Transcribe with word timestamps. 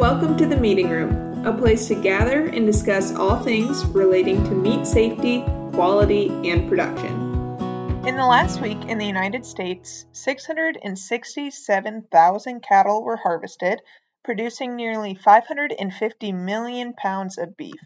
Welcome 0.00 0.36
to 0.38 0.46
the 0.46 0.56
Meeting 0.56 0.88
Room, 0.88 1.46
a 1.46 1.52
place 1.52 1.86
to 1.88 1.94
gather 1.94 2.46
and 2.46 2.64
discuss 2.64 3.14
all 3.14 3.38
things 3.38 3.84
relating 3.84 4.42
to 4.44 4.52
meat 4.52 4.86
safety, 4.86 5.42
quality, 5.74 6.28
and 6.50 6.66
production. 6.66 7.12
In 8.06 8.16
the 8.16 8.24
last 8.24 8.62
week 8.62 8.82
in 8.86 8.96
the 8.96 9.04
United 9.04 9.44
States, 9.44 10.06
667,000 10.12 12.62
cattle 12.62 13.04
were 13.04 13.18
harvested, 13.18 13.82
producing 14.24 14.74
nearly 14.74 15.14
550 15.14 16.32
million 16.32 16.94
pounds 16.94 17.36
of 17.36 17.58
beef. 17.58 17.82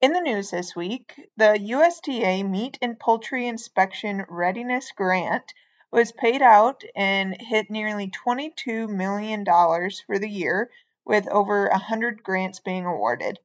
In 0.00 0.14
the 0.14 0.22
news 0.22 0.50
this 0.50 0.74
week, 0.74 1.28
the 1.36 1.58
USDA 1.60 2.48
Meat 2.48 2.78
and 2.80 2.98
Poultry 2.98 3.46
Inspection 3.46 4.24
Readiness 4.30 4.92
Grant 4.96 5.52
was 5.90 6.10
paid 6.10 6.40
out 6.40 6.82
and 6.96 7.36
hit 7.38 7.68
nearly 7.68 8.10
$22 8.26 8.88
million 8.88 9.44
for 9.44 10.18
the 10.18 10.30
year, 10.30 10.70
with 11.04 11.28
over 11.28 11.68
100 11.68 12.22
grants 12.22 12.60
being 12.60 12.86
awarded. 12.86 13.38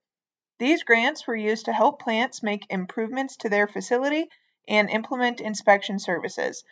These 0.59 0.83
grants 0.83 1.27
were 1.27 1.35
used 1.35 1.65
to 1.65 1.73
help 1.73 2.01
plants 2.01 2.41
make 2.41 2.65
improvements 2.69 3.37
to 3.37 3.49
their 3.49 3.67
facility 3.67 4.29
and 4.67 4.89
implement 4.89 5.39
inspection 5.39 5.99
services. 5.99 6.63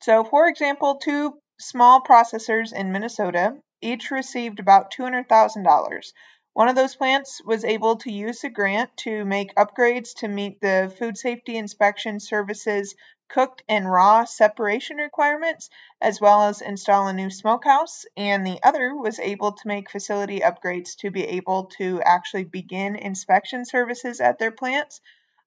So, 0.00 0.24
for 0.24 0.48
example, 0.48 0.96
two 0.96 1.38
small 1.60 2.00
processors 2.02 2.72
in 2.72 2.92
Minnesota 2.92 3.56
each 3.80 4.10
received 4.10 4.60
about 4.60 4.92
$200,000. 4.92 6.12
One 6.54 6.68
of 6.68 6.76
those 6.76 6.96
plants 6.96 7.42
was 7.44 7.64
able 7.64 7.96
to 7.96 8.12
use 8.12 8.40
the 8.40 8.48
grant 8.48 8.96
to 8.98 9.24
make 9.24 9.54
upgrades 9.56 10.14
to 10.16 10.28
meet 10.28 10.60
the 10.60 10.94
food 10.98 11.18
safety 11.18 11.56
inspection 11.56 12.20
services 12.20 12.94
cooked 13.28 13.62
and 13.68 13.90
raw 13.90 14.24
separation 14.24 14.96
requirements, 14.98 15.70
as 16.00 16.20
well 16.20 16.42
as 16.42 16.60
install 16.60 17.08
a 17.08 17.12
new 17.12 17.30
smokehouse. 17.30 18.04
And 18.16 18.46
the 18.46 18.60
other 18.62 18.94
was 18.94 19.18
able 19.18 19.52
to 19.52 19.68
make 19.68 19.90
facility 19.90 20.40
upgrades 20.40 20.96
to 20.98 21.10
be 21.10 21.24
able 21.24 21.66
to 21.78 22.00
actually 22.02 22.44
begin 22.44 22.96
inspection 22.96 23.64
services 23.64 24.20
at 24.20 24.38
their 24.38 24.52
plants, 24.52 25.00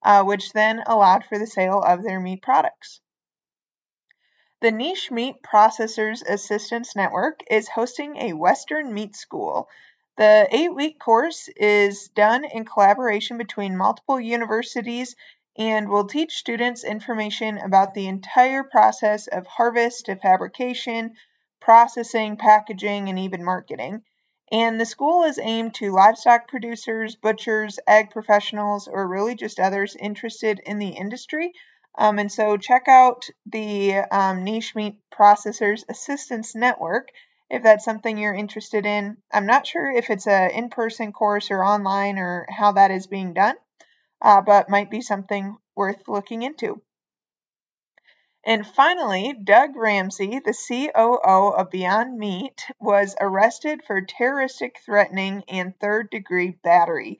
uh, 0.03 0.23
which 0.23 0.53
then 0.53 0.83
allowed 0.85 1.25
for 1.25 1.39
the 1.39 1.47
sale 1.47 1.79
of 1.79 2.03
their 2.03 2.19
meat 2.19 2.41
products. 2.41 3.01
The 4.59 4.71
Niche 4.71 5.11
Meat 5.11 5.35
Processors 5.43 6.23
Assistance 6.27 6.95
Network 6.95 7.41
is 7.51 7.67
hosting 7.67 8.17
a 8.17 8.33
Western 8.33 8.91
Meat 8.91 9.15
School. 9.15 9.69
The 10.17 10.47
eight 10.49 10.73
week 10.73 10.99
course 10.99 11.47
is 11.55 12.07
done 12.07 12.43
in 12.43 12.65
collaboration 12.65 13.37
between 13.37 13.77
multiple 13.77 14.19
universities 14.19 15.15
and 15.57 15.89
will 15.89 16.05
teach 16.05 16.37
students 16.37 16.83
information 16.83 17.57
about 17.57 17.93
the 17.93 18.07
entire 18.07 18.63
process 18.63 19.27
of 19.27 19.47
harvest 19.47 20.05
to 20.05 20.15
fabrication, 20.15 21.15
processing, 21.59 22.37
packaging, 22.37 23.09
and 23.09 23.17
even 23.19 23.43
marketing. 23.43 24.01
And 24.51 24.79
the 24.79 24.85
school 24.85 25.23
is 25.23 25.39
aimed 25.39 25.73
to 25.75 25.91
livestock 25.91 26.47
producers, 26.47 27.15
butchers, 27.15 27.79
ag 27.87 28.11
professionals, 28.11 28.87
or 28.87 29.07
really 29.07 29.35
just 29.35 29.59
others 29.59 29.95
interested 29.95 30.61
in 30.65 30.79
the 30.79 30.89
industry. 30.89 31.51
Um, 31.97 32.19
and 32.19 32.31
so 32.31 32.57
check 32.57 32.87
out 32.87 33.25
the 33.45 33.95
um, 34.11 34.43
Niche 34.43 34.75
Meat 34.75 34.99
Processors 35.11 35.83
Assistance 35.89 36.55
Network 36.55 37.09
if 37.49 37.63
that's 37.63 37.85
something 37.85 38.17
you're 38.17 38.33
interested 38.33 38.85
in. 38.85 39.17
I'm 39.31 39.45
not 39.45 39.65
sure 39.65 39.89
if 39.89 40.09
it's 40.09 40.27
an 40.27 40.51
in 40.51 40.69
person 40.69 41.11
course 41.11 41.49
or 41.49 41.63
online 41.63 42.19
or 42.19 42.45
how 42.49 42.73
that 42.73 42.91
is 42.91 43.07
being 43.07 43.33
done, 43.33 43.55
uh, 44.21 44.41
but 44.41 44.69
might 44.69 44.89
be 44.89 45.01
something 45.01 45.57
worth 45.75 46.07
looking 46.07 46.43
into. 46.43 46.81
And 48.45 48.65
finally, 48.65 49.33
Doug 49.33 49.75
Ramsey, 49.75 50.39
the 50.39 50.53
COO 50.53 51.49
of 51.49 51.69
Beyond 51.69 52.17
Meat, 52.17 52.65
was 52.79 53.15
arrested 53.19 53.83
for 53.83 53.99
terroristic 54.01 54.79
threatening 54.85 55.43
and 55.49 55.77
third 55.77 56.09
degree 56.09 56.51
battery. 56.63 57.19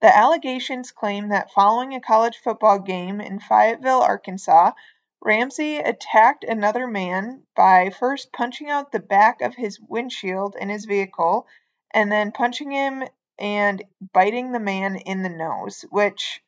The 0.00 0.16
allegations 0.16 0.90
claim 0.90 1.28
that 1.28 1.52
following 1.52 1.94
a 1.94 2.00
college 2.00 2.38
football 2.38 2.78
game 2.78 3.20
in 3.20 3.38
Fayetteville, 3.38 4.00
Arkansas, 4.00 4.72
Ramsey 5.20 5.76
attacked 5.76 6.42
another 6.42 6.86
man 6.86 7.46
by 7.54 7.90
first 7.90 8.32
punching 8.32 8.70
out 8.70 8.90
the 8.90 8.98
back 8.98 9.42
of 9.42 9.54
his 9.54 9.78
windshield 9.78 10.56
in 10.56 10.68
his 10.70 10.86
vehicle 10.86 11.46
and 11.92 12.10
then 12.10 12.32
punching 12.32 12.72
him 12.72 13.04
and 13.42 13.82
biting 14.14 14.52
the 14.52 14.60
man 14.60 14.94
in 14.96 15.24
the 15.24 15.28
nose, 15.28 15.84
which 15.90 16.40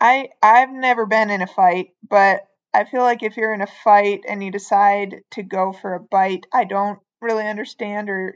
I 0.00 0.30
I've 0.42 0.72
never 0.72 1.06
been 1.06 1.30
in 1.30 1.40
a 1.40 1.46
fight, 1.46 1.90
but 2.06 2.46
I 2.74 2.84
feel 2.84 3.02
like 3.02 3.22
if 3.22 3.36
you're 3.36 3.54
in 3.54 3.62
a 3.62 3.66
fight 3.66 4.24
and 4.28 4.42
you 4.42 4.50
decide 4.50 5.22
to 5.32 5.42
go 5.42 5.72
for 5.72 5.94
a 5.94 6.00
bite, 6.00 6.46
I 6.52 6.64
don't 6.64 6.98
really 7.22 7.46
understand 7.46 8.10
or 8.10 8.34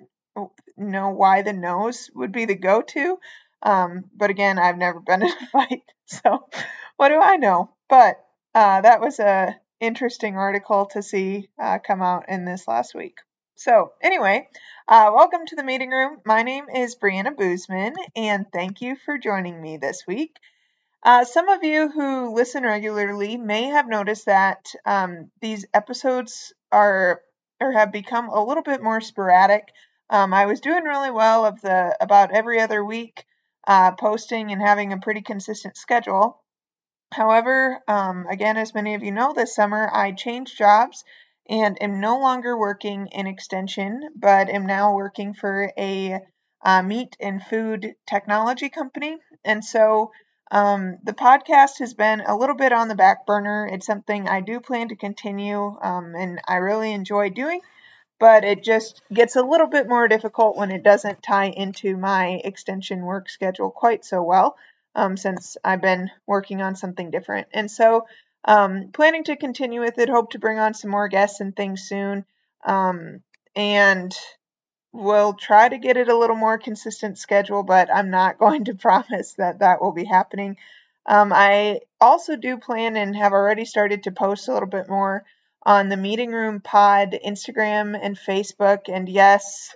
know 0.76 1.10
why 1.10 1.42
the 1.42 1.52
nose 1.52 2.10
would 2.14 2.32
be 2.32 2.46
the 2.46 2.54
go-to. 2.54 3.18
Um, 3.62 4.04
but 4.16 4.30
again, 4.30 4.58
I've 4.58 4.78
never 4.78 5.00
been 5.00 5.22
in 5.22 5.28
a 5.28 5.46
fight, 5.52 5.82
so 6.06 6.48
what 6.96 7.08
do 7.08 7.20
I 7.20 7.36
know? 7.36 7.70
But 7.88 8.16
uh, 8.54 8.80
that 8.80 9.00
was 9.00 9.18
a 9.18 9.56
interesting 9.80 10.36
article 10.36 10.86
to 10.92 11.02
see 11.02 11.48
uh, 11.60 11.80
come 11.84 12.02
out 12.02 12.28
in 12.28 12.44
this 12.44 12.68
last 12.68 12.94
week. 12.94 13.16
So 13.54 13.92
anyway, 14.00 14.48
uh, 14.88 15.10
welcome 15.14 15.46
to 15.46 15.56
the 15.56 15.62
meeting 15.62 15.90
room. 15.90 16.18
My 16.24 16.42
name 16.42 16.66
is 16.74 16.96
Brianna 16.96 17.36
Buseman, 17.36 17.94
and 18.16 18.46
thank 18.50 18.80
you 18.80 18.96
for 18.96 19.18
joining 19.18 19.60
me 19.60 19.76
this 19.76 20.04
week. 20.06 20.36
Uh, 21.02 21.24
some 21.24 21.48
of 21.48 21.62
you 21.62 21.88
who 21.88 22.34
listen 22.34 22.62
regularly 22.62 23.36
may 23.36 23.64
have 23.64 23.88
noticed 23.88 24.26
that 24.26 24.66
um, 24.86 25.30
these 25.40 25.66
episodes 25.74 26.52
are 26.72 27.20
or 27.60 27.72
have 27.72 27.92
become 27.92 28.30
a 28.30 28.42
little 28.42 28.62
bit 28.62 28.82
more 28.82 29.00
sporadic. 29.00 29.68
Um, 30.08 30.32
I 30.32 30.46
was 30.46 30.60
doing 30.60 30.84
really 30.84 31.10
well 31.10 31.44
of 31.44 31.60
the 31.60 31.96
about 32.00 32.34
every 32.34 32.58
other 32.58 32.82
week 32.84 33.24
uh, 33.66 33.92
posting 33.92 34.50
and 34.50 34.62
having 34.62 34.92
a 34.92 34.98
pretty 34.98 35.20
consistent 35.22 35.76
schedule. 35.76 36.40
However, 37.12 37.80
um, 37.86 38.26
again, 38.30 38.56
as 38.56 38.74
many 38.74 38.94
of 38.94 39.02
you 39.02 39.12
know, 39.12 39.34
this 39.34 39.54
summer 39.54 39.90
I 39.92 40.12
changed 40.12 40.56
jobs 40.56 41.04
and 41.48 41.80
am 41.82 42.00
no 42.00 42.18
longer 42.18 42.56
working 42.56 43.08
in 43.08 43.26
extension, 43.26 44.10
but 44.16 44.48
am 44.48 44.66
now 44.66 44.94
working 44.94 45.34
for 45.34 45.72
a 45.78 46.20
uh, 46.64 46.82
meat 46.82 47.16
and 47.20 47.42
food 47.42 47.94
technology 48.06 48.68
company. 48.68 49.18
And 49.44 49.64
so 49.64 50.12
um, 50.50 50.98
the 51.02 51.12
podcast 51.14 51.78
has 51.80 51.94
been 51.94 52.20
a 52.20 52.36
little 52.36 52.56
bit 52.56 52.72
on 52.72 52.88
the 52.88 52.94
back 52.94 53.26
burner. 53.26 53.68
It's 53.70 53.86
something 53.86 54.28
I 54.28 54.40
do 54.40 54.60
plan 54.60 54.88
to 54.88 54.96
continue 54.96 55.76
um, 55.80 56.14
and 56.14 56.40
I 56.46 56.56
really 56.56 56.92
enjoy 56.92 57.30
doing 57.30 57.60
but 58.22 58.44
it 58.44 58.62
just 58.62 59.02
gets 59.12 59.34
a 59.34 59.42
little 59.42 59.66
bit 59.66 59.88
more 59.88 60.06
difficult 60.06 60.56
when 60.56 60.70
it 60.70 60.84
doesn't 60.84 61.24
tie 61.24 61.48
into 61.48 61.96
my 61.96 62.40
extension 62.44 63.02
work 63.02 63.28
schedule 63.28 63.68
quite 63.68 64.04
so 64.04 64.22
well 64.22 64.56
um, 64.94 65.16
since 65.16 65.56
I've 65.64 65.80
been 65.80 66.08
working 66.24 66.62
on 66.62 66.76
something 66.76 67.10
different. 67.10 67.48
And 67.52 67.68
so, 67.68 68.06
um, 68.44 68.90
planning 68.92 69.24
to 69.24 69.36
continue 69.36 69.80
with 69.80 69.98
it, 69.98 70.08
hope 70.08 70.30
to 70.30 70.38
bring 70.38 70.58
on 70.58 70.74
some 70.74 70.90
more 70.90 71.08
guests 71.08 71.40
and 71.40 71.54
things 71.54 71.82
soon. 71.82 72.24
Um, 72.64 73.22
and 73.54 74.14
we'll 74.92 75.34
try 75.34 75.68
to 75.68 75.78
get 75.78 75.96
it 75.96 76.08
a 76.08 76.16
little 76.16 76.36
more 76.36 76.58
consistent 76.58 77.18
schedule, 77.18 77.62
but 77.62 77.88
I'm 77.92 78.10
not 78.10 78.38
going 78.38 78.64
to 78.64 78.74
promise 78.74 79.34
that 79.34 79.60
that 79.60 79.80
will 79.80 79.92
be 79.92 80.04
happening. 80.04 80.56
Um, 81.06 81.32
I 81.32 81.80
also 82.00 82.36
do 82.36 82.58
plan 82.58 82.96
and 82.96 83.16
have 83.16 83.32
already 83.32 83.64
started 83.64 84.04
to 84.04 84.12
post 84.12 84.48
a 84.48 84.52
little 84.52 84.68
bit 84.68 84.88
more 84.88 85.24
on 85.64 85.88
the 85.88 85.96
Meeting 85.96 86.32
Room 86.32 86.60
Pod 86.60 87.16
Instagram 87.24 87.98
and 88.00 88.16
Facebook, 88.16 88.88
and 88.88 89.08
yes, 89.08 89.74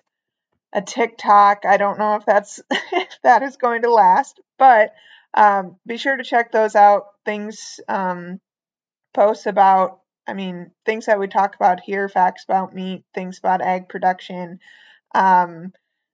a 0.72 0.82
TikTok. 0.82 1.64
I 1.64 1.76
don't 1.76 1.98
know 1.98 2.16
if 2.16 2.24
that's 2.24 2.60
if 2.70 3.18
that 3.22 3.42
is 3.42 3.56
going 3.56 3.82
to 3.82 3.92
last, 3.92 4.40
but 4.58 4.92
um, 5.34 5.76
be 5.86 5.96
sure 5.96 6.16
to 6.16 6.24
check 6.24 6.52
those 6.52 6.74
out. 6.76 7.06
Things 7.24 7.80
um, 7.88 8.40
posts 9.16 9.46
about, 9.46 10.00
I 10.28 10.34
mean, 10.34 10.70
things 10.84 11.06
that 11.06 11.18
we 11.18 11.26
talk 11.26 11.56
about 11.56 11.80
here, 11.80 12.08
facts 12.08 12.44
about 12.44 12.74
meat, 12.74 13.04
things 13.14 13.38
about 13.38 13.62
egg 13.62 13.88
production, 13.88 14.60
um, 15.14 15.72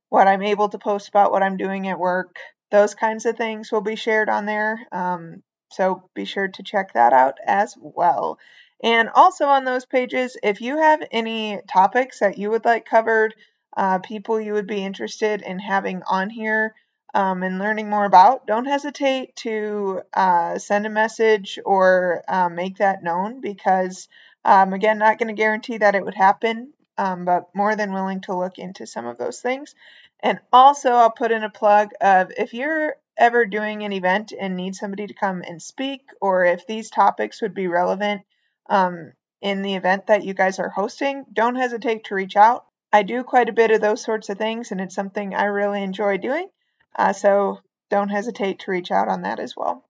what 0.09 0.29
I'm 0.29 0.43
able 0.43 0.69
to 0.71 0.79
post 0.79 1.09
about 1.09 1.33
what 1.33 1.43
I'm 1.43 1.57
doing 1.57 1.89
at 1.89 1.99
work. 1.99 2.37
Those 2.71 2.95
kinds 2.95 3.27
of 3.27 3.37
things 3.37 3.71
will 3.71 3.83
be 3.83 3.97
shared 3.97 4.31
on 4.31 4.47
there. 4.47 4.79
Um, 4.93 5.43
so 5.71 6.09
be 6.15 6.25
sure 6.25 6.49
to 6.49 6.63
check 6.63 6.95
that 6.95 7.13
out 7.13 7.39
as 7.47 7.75
well. 7.79 8.39
And 8.83 9.11
also 9.15 9.47
on 9.47 9.65
those 9.65 9.85
pages, 9.85 10.37
if 10.43 10.61
you 10.61 10.79
have 10.79 11.03
any 11.11 11.61
topics 11.69 12.21
that 12.21 12.39
you 12.39 12.51
would 12.51 12.65
like 12.65 12.85
covered, 12.87 13.35
uh, 13.77 13.99
people 13.99 14.41
you 14.41 14.53
would 14.53 14.67
be 14.67 14.85
interested 14.85 15.43
in 15.43 15.59
having 15.59 16.03
on 16.07 16.31
here 16.31 16.75
um, 17.15 17.43
and 17.43 17.59
learning 17.59 17.91
more 17.91 18.05
about, 18.05 18.47
don't 18.47 18.65
hesitate 18.65 19.37
to 19.37 20.03
uh, 20.15 20.59
send 20.59 20.87
a 20.87 20.91
message 20.91 21.59
or 21.65 22.23
uh, 22.29 22.49
make 22.49 22.79
that 22.79 23.03
known 23.03 23.41
because, 23.41 24.09
um, 24.45 24.73
again, 24.73 24.99
not 24.99 25.19
going 25.19 25.29
to 25.29 25.41
guarantee 25.41 25.79
that 25.79 25.95
it 25.95 26.05
would 26.05 26.15
happen, 26.15 26.73
um, 26.97 27.25
but 27.25 27.49
more 27.55 27.77
than 27.77 27.93
willing 27.93 28.21
to 28.23 28.37
look 28.37 28.59
into 28.59 28.87
some 28.87 29.07
of 29.07 29.19
those 29.19 29.41
things. 29.41 29.75
And 30.21 30.39
also, 30.53 30.91
I'll 30.91 31.11
put 31.11 31.33
in 31.33 31.43
a 31.43 31.51
plug 31.51 31.91
of 32.01 32.33
if 32.37 32.55
you're 32.55 32.97
ever 33.19 33.45
doing 33.45 33.83
an 33.83 33.93
event 33.93 34.33
and 34.39 34.57
need 34.57 34.75
somebody 34.75 35.07
to 35.07 35.15
come 35.15 35.43
and 35.47 35.61
speak, 35.61 36.03
or 36.21 36.45
if 36.47 36.67
these 36.67 36.91
topics 36.91 37.43
would 37.43 37.55
be 37.55 37.67
relevant 37.67 38.23
um, 38.71 39.13
in 39.43 39.63
the 39.63 39.75
event 39.75 40.07
that 40.07 40.25
you 40.25 40.33
guys 40.33 40.59
are 40.59 40.71
hosting, 40.71 41.25
don't 41.33 41.57
hesitate 41.57 42.05
to 42.05 42.15
reach 42.15 42.37
out. 42.37 42.65
I 42.91 43.03
do 43.03 43.23
quite 43.23 43.49
a 43.49 43.55
bit 43.55 43.71
of 43.71 43.81
those 43.81 44.03
sorts 44.03 44.29
of 44.29 44.39
things, 44.39 44.71
and 44.71 44.81
it's 44.81 44.95
something 44.95 45.35
I 45.35 45.45
really 45.45 45.83
enjoy 45.83 46.17
doing. 46.19 46.49
Uh, 46.97 47.13
so 47.13 47.61
don't 47.91 48.09
hesitate 48.09 48.61
to 48.61 48.71
reach 48.71 48.91
out 48.91 49.09
on 49.09 49.23
that 49.23 49.39
as 49.39 49.55
well. 49.57 49.85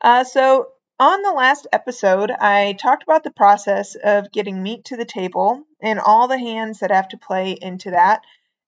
Uh, 0.00 0.24
so, 0.24 0.68
on 0.98 1.22
the 1.22 1.32
last 1.32 1.66
episode, 1.72 2.30
I 2.30 2.74
talked 2.78 3.02
about 3.02 3.24
the 3.24 3.30
process 3.30 3.94
of 3.94 4.30
getting 4.30 4.62
meat 4.62 4.84
to 4.86 4.96
the 4.96 5.06
table 5.06 5.64
and 5.82 5.98
all 5.98 6.28
the 6.28 6.38
hands 6.38 6.80
that 6.80 6.90
have 6.90 7.08
to 7.08 7.18
play 7.18 7.52
into 7.52 7.90
that. 7.92 8.20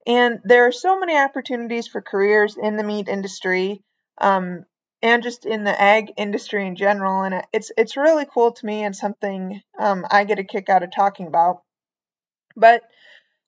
And 0.07 0.41
there 0.45 0.67
are 0.67 0.73
so 0.73 0.99
many 0.99 1.17
opportunities 1.17 1.87
for 1.87 2.01
careers 2.01 2.57
in 2.57 2.77
the 2.77 2.85
meat 2.85 3.09
industry 3.09 3.83
um, 4.19 4.65
and 5.03 5.23
just 5.23 5.45
in 5.45 5.65
the 5.65 5.81
ag 5.81 6.13
industry 6.17 6.67
in 6.67 6.75
general. 6.75 7.23
And 7.23 7.45
it's 7.53 7.71
it's 7.77 7.97
really 7.97 8.27
cool 8.33 8.53
to 8.53 8.67
me 8.67 8.83
and 8.83 8.97
something 8.97 9.61
um, 9.79 10.07
I 10.11 10.25
get 10.25 10.39
a 10.39 10.45
kick 10.45 10.69
out 10.69 10.83
of 10.83 10.91
talking 10.91 11.27
about. 11.27 11.63
But 12.57 12.83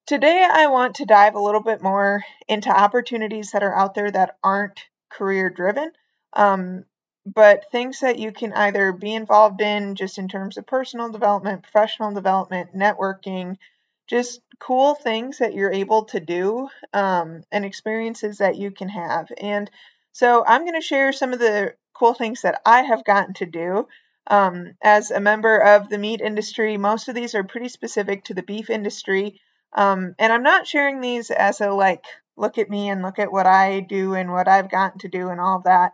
today 0.07 0.47
I 0.51 0.67
want 0.67 0.97
to 0.97 1.07
dive 1.07 1.35
a 1.35 1.41
little 1.41 1.63
bit 1.63 1.83
more 1.83 2.23
into 2.49 2.71
opportunities 2.71 3.53
that 3.53 3.63
are 3.63 3.75
out 3.75 3.95
there 3.95 4.11
that 4.11 4.37
aren't 4.43 4.81
career 5.11 5.51
driven. 5.51 5.93
Um, 6.33 6.85
but 7.27 7.71
things 7.73 8.01
that 8.01 8.19
you 8.19 8.33
can 8.33 8.53
either 8.53 8.93
be 8.93 9.15
involved 9.15 9.61
in 9.63 9.95
just 9.95 10.19
in 10.19 10.29
terms 10.29 10.59
of 10.59 10.67
personal 10.67 11.11
development, 11.11 11.63
professional 11.63 12.13
development, 12.13 12.77
networking, 12.77 13.57
just 14.07 14.41
cool 14.59 14.95
things 14.95 15.39
that 15.39 15.55
you're 15.55 15.73
able 15.73 16.05
to 16.05 16.21
do 16.21 16.69
um, 16.93 17.43
and 17.51 17.65
experiences 17.65 18.39
that 18.39 18.57
you 18.57 18.71
can 18.71 18.91
have. 18.91 19.33
And 19.39 19.71
so 20.13 20.45
I'm 20.47 20.63
going 20.63 20.75
to 20.75 20.87
share 20.87 21.13
some 21.13 21.33
of 21.33 21.39
the 21.39 21.75
cool 21.95 22.13
things 22.13 22.43
that 22.43 22.61
I 22.67 22.83
have 22.83 23.05
gotten 23.05 23.33
to 23.35 23.47
do. 23.47 23.89
Um, 24.27 24.75
as 24.83 25.11
a 25.11 25.21
member 25.21 25.59
of 25.59 25.89
the 25.89 25.99
meat 25.99 26.21
industry, 26.21 26.77
most 26.77 27.09
of 27.09 27.15
these 27.15 27.35
are 27.35 27.45
pretty 27.45 27.69
specific 27.69 28.25
to 28.25 28.35
the 28.35 28.43
beef 28.43 28.69
industry. 28.69 29.41
Um, 29.75 30.15
and 30.19 30.33
I'm 30.33 30.43
not 30.43 30.67
sharing 30.67 31.01
these 31.01 31.31
as 31.31 31.61
a 31.61 31.71
like, 31.71 32.05
look 32.37 32.59
at 32.59 32.71
me 32.71 32.89
and 32.89 33.03
look 33.03 33.19
at 33.19 33.33
what 33.33 33.47
I 33.47 33.81
do 33.81 34.15
and 34.15 34.33
what 34.33 34.49
I've 34.49 34.71
gotten 34.71 34.99
to 35.01 35.09
do 35.09 35.29
and 35.29 35.41
all 35.41 35.63
that, 35.65 35.93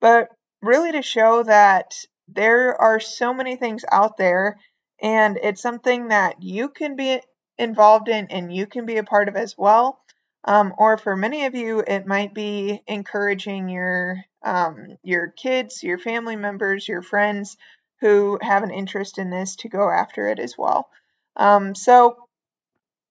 but 0.00 0.28
really 0.62 0.92
to 0.92 1.02
show 1.02 1.42
that 1.42 1.94
there 2.28 2.78
are 2.80 3.00
so 3.00 3.32
many 3.32 3.56
things 3.56 3.84
out 3.90 4.16
there 4.16 4.58
and 5.00 5.38
it's 5.42 5.62
something 5.62 6.08
that 6.08 6.42
you 6.42 6.68
can 6.68 6.96
be 6.96 7.20
involved 7.56 8.08
in 8.08 8.26
and 8.30 8.54
you 8.54 8.66
can 8.66 8.86
be 8.86 8.96
a 8.96 9.04
part 9.04 9.28
of 9.28 9.36
as 9.36 9.56
well. 9.56 10.00
Um, 10.44 10.72
or 10.78 10.96
for 10.98 11.16
many 11.16 11.44
of 11.46 11.54
you, 11.54 11.82
it 11.86 12.06
might 12.06 12.32
be 12.32 12.82
encouraging 12.86 13.68
your 13.68 14.16
um, 14.42 14.96
your 15.02 15.28
kids, 15.28 15.82
your 15.82 15.98
family 15.98 16.36
members, 16.36 16.86
your 16.86 17.02
friends 17.02 17.56
who 18.00 18.38
have 18.40 18.62
an 18.62 18.70
interest 18.70 19.18
in 19.18 19.30
this 19.30 19.56
to 19.56 19.68
go 19.68 19.90
after 19.90 20.28
it 20.28 20.38
as 20.38 20.56
well. 20.56 20.88
Um, 21.36 21.74
so 21.74 22.27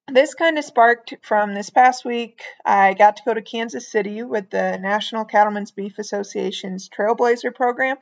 this 0.07 0.33
kind 0.33 0.57
of 0.57 0.63
sparked 0.63 1.15
from 1.21 1.53
this 1.53 1.69
past 1.69 2.05
week. 2.05 2.41
I 2.65 2.93
got 2.93 3.17
to 3.17 3.23
go 3.25 3.33
to 3.33 3.41
Kansas 3.41 3.91
City 3.91 4.23
with 4.23 4.49
the 4.49 4.77
National 4.77 5.25
Cattlemen's 5.25 5.71
Beef 5.71 5.99
Association's 5.99 6.89
Trailblazer 6.89 7.53
program, 7.53 7.97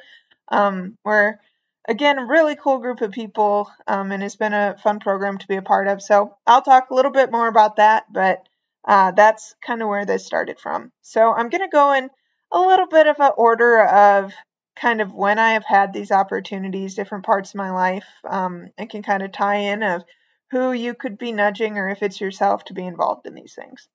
um, 0.50 0.98
where 1.04 1.40
again, 1.88 2.18
a 2.18 2.26
really 2.26 2.56
cool 2.56 2.80
group 2.80 3.02
of 3.02 3.12
people, 3.12 3.70
um, 3.88 4.12
and 4.12 4.24
it's 4.24 4.36
been 4.36 4.54
a 4.54 4.76
fun 4.84 5.00
program 5.00 5.38
to 5.38 5.48
be 5.48 5.56
a 5.56 5.62
part 5.62 5.88
of. 5.88 6.02
So 6.02 6.36
I'll 6.46 6.62
talk 6.62 6.90
a 6.90 6.96
little 6.96 7.12
bit 7.12 7.32
more 7.32 7.48
about 7.48 7.78
that, 7.78 8.06
but 8.12 8.48
uh, 8.88 9.12
that's 9.12 9.56
kind 9.66 9.82
of 9.82 9.88
where 9.88 10.06
this 10.06 10.26
started 10.26 10.60
from. 10.60 10.92
So 11.02 11.32
I'm 11.32 11.50
going 11.50 11.62
to 11.62 11.70
go 11.72 11.94
in 11.94 12.10
a 12.52 12.60
little 12.60 12.88
bit 12.88 13.08
of 13.08 13.20
an 13.20 13.32
order 13.38 13.84
of 13.84 14.34
kind 14.76 15.02
of 15.02 15.14
when 15.14 15.40
I 15.40 15.54
have 15.54 15.66
had 15.66 15.94
these 15.94 16.12
opportunities, 16.12 16.96
different 16.96 17.26
parts 17.26 17.52
of 17.52 17.56
my 17.56 17.72
life, 17.72 18.06
um, 18.28 18.70
and 18.78 18.90
can 18.90 19.04
kind 19.04 19.24
of 19.24 19.32
tie 19.32 19.58
in 19.58 19.84
of 19.84 20.04
who 20.52 20.72
you 20.72 20.94
could 20.94 21.18
be 21.18 21.32
nudging 21.32 21.78
or 21.78 21.90
if 21.90 22.04
it's 22.04 22.22
yourself 22.22 22.64
to 22.66 22.74
be 22.74 22.86
involved 22.86 23.26
in 23.26 23.34
these 23.34 23.54
things. 23.54 23.88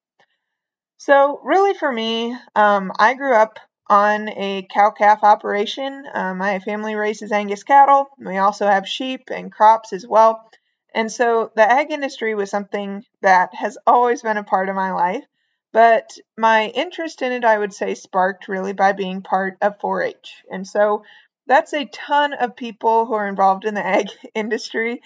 So, 0.98 1.40
really, 1.42 1.74
for 1.74 1.90
me, 1.90 2.36
um, 2.54 2.92
I 2.98 3.14
grew 3.14 3.34
up 3.34 3.58
on 3.88 4.28
a 4.28 4.66
cow 4.70 4.90
calf 4.90 5.20
operation. 5.22 6.04
Uh, 6.12 6.34
my 6.34 6.60
family 6.60 6.94
raises 6.94 7.32
Angus 7.32 7.64
cattle. 7.64 8.08
We 8.18 8.38
also 8.38 8.66
have 8.66 8.86
sheep 8.86 9.30
and 9.30 9.50
crops 9.50 9.92
as 9.92 10.06
well. 10.06 10.48
And 10.94 11.10
so 11.10 11.50
the 11.56 11.70
ag 11.70 11.90
industry 11.90 12.34
was 12.34 12.50
something 12.50 13.04
that 13.22 13.54
has 13.54 13.78
always 13.86 14.22
been 14.22 14.36
a 14.36 14.44
part 14.44 14.68
of 14.68 14.76
my 14.76 14.92
life. 14.92 15.24
But 15.72 16.10
my 16.36 16.66
interest 16.66 17.22
in 17.22 17.32
it, 17.32 17.44
I 17.44 17.58
would 17.58 17.72
say, 17.72 17.94
sparked 17.94 18.48
really 18.48 18.72
by 18.72 18.92
being 18.92 19.22
part 19.22 19.56
of 19.60 19.80
4 19.80 20.02
H. 20.02 20.42
And 20.50 20.66
so 20.66 21.04
that's 21.46 21.72
a 21.72 21.86
ton 21.86 22.32
of 22.32 22.56
people 22.56 23.06
who 23.06 23.14
are 23.14 23.28
involved 23.28 23.64
in 23.64 23.74
the 23.74 23.86
ag 23.98 24.08
industry, 24.34 25.02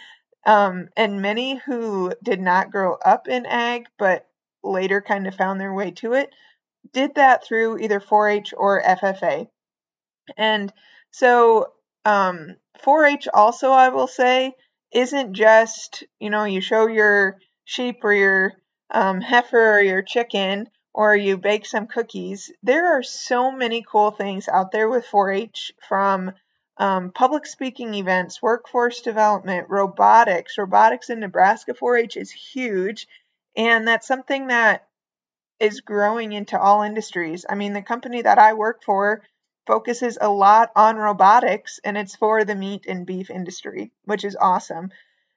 um, 0.47 0.89
and 0.97 1.23
many 1.23 1.57
who 1.57 2.13
did 2.23 2.41
not 2.41 2.71
grow 2.71 2.95
up 3.05 3.29
in 3.29 3.47
ag, 3.47 3.87
but 3.99 4.27
later 4.63 5.01
kind 5.01 5.27
of 5.27 5.35
found 5.35 5.61
their 5.61 5.75
way 5.75 5.91
to 5.91 6.15
it 6.15 6.31
did 6.93 7.15
that 7.15 7.45
through 7.45 7.79
either 7.79 8.01
4-H 8.01 8.55
or 8.57 8.83
FFA. 8.83 9.49
And 10.37 10.73
so 11.11 11.73
um, 12.05 12.57
4-H 12.85 13.29
also, 13.33 13.71
I 13.71 13.89
will 13.89 14.07
say, 14.07 14.55
isn't 14.93 15.35
just, 15.35 16.05
you 16.21 16.31
know, 16.31 16.45
you 16.45 16.61
show 16.61 16.87
your 16.87 17.39
sheep 17.65 18.05
or 18.05 18.13
your 18.13 18.53
um, 18.91 19.21
heifer 19.21 19.77
or 19.77 19.81
your 19.81 20.03
chicken 20.03 20.69
or 20.93 21.17
you 21.17 21.37
bake 21.37 21.67
some 21.67 21.87
cookies. 21.87 22.53
There 22.63 22.97
are 22.97 23.03
so 23.03 23.51
many 23.51 23.85
cool 23.87 24.13
things 24.13 24.49
out 24.49 24.71
there 24.71 24.89
with 24.89 25.07
4-H 25.07 25.73
from 25.89 26.33
um, 26.77 27.13
public 27.13 27.47
speaking 27.47 27.95
events, 27.95 28.43
workforce 28.43 29.01
development, 29.01 29.67
robotics. 29.69 30.59
Robotics 30.59 31.11
in 31.11 31.21
Nebraska 31.21 31.73
4-H 31.75 32.17
is 32.17 32.31
huge, 32.31 33.07
and 33.57 33.87
that's 33.87 34.07
something 34.07 34.49
that 34.49 34.87
is 35.61 35.81
growing 35.81 36.33
into 36.33 36.59
all 36.59 36.83
industries. 36.83 37.47
I 37.49 37.55
mean, 37.55 37.73
the 37.73 37.83
company 37.83 38.23
that 38.23 38.39
I 38.39 38.55
work 38.55 38.83
for 38.83 39.23
focuses 39.67 40.19
a 40.21 40.29
lot 40.29 40.71
on 40.77 40.97
robotics 40.97 41.81
and 41.85 41.97
it's 41.97 42.17
for 42.17 42.45
the 42.45 42.55
meat 42.55 42.85
and 42.87 43.07
beef 43.07 43.31
industry, 43.31 43.93
which 44.05 44.25
is 44.25 44.37
awesome. 44.39 44.91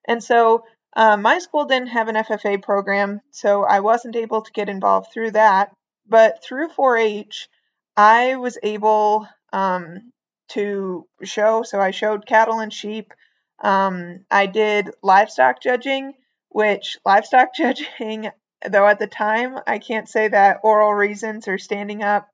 And 0.08 0.24
so 0.24 0.66
uh, 0.96 1.18
my 1.18 1.40
school 1.40 1.66
didn't 1.66 1.90
have 1.90 2.08
an 2.08 2.16
FFA 2.16 2.62
program, 2.62 3.22
so 3.32 3.64
I 3.64 3.82
wasn't 3.82 4.16
able 4.16 4.42
to 4.42 4.52
get 4.52 4.70
involved 4.70 5.12
through 5.14 5.32
that. 5.32 5.72
But 6.08 6.44
through 6.44 6.70
4 6.70 6.98
H, 6.98 7.50
I 7.96 8.36
was 8.38 8.58
able 8.64 9.28
um, 9.54 10.12
to 10.50 11.08
show, 11.24 11.64
so 11.64 11.80
I 11.80 11.92
showed 11.92 12.26
cattle 12.26 12.60
and 12.60 12.74
sheep. 12.74 13.14
Um, 13.60 14.26
I 14.30 14.46
did 14.46 14.92
livestock 15.02 15.62
judging, 15.62 16.14
which 16.50 16.98
livestock 17.06 17.54
judging 17.56 18.30
though 18.66 18.88
at 18.88 19.00
the 19.00 19.08
time 19.08 19.60
I 19.68 19.80
can't 19.80 20.10
say 20.10 20.28
that 20.30 20.62
oral 20.64 20.94
reasons 20.94 21.48
or 21.48 21.58
standing 21.58 22.04
up 22.04 22.28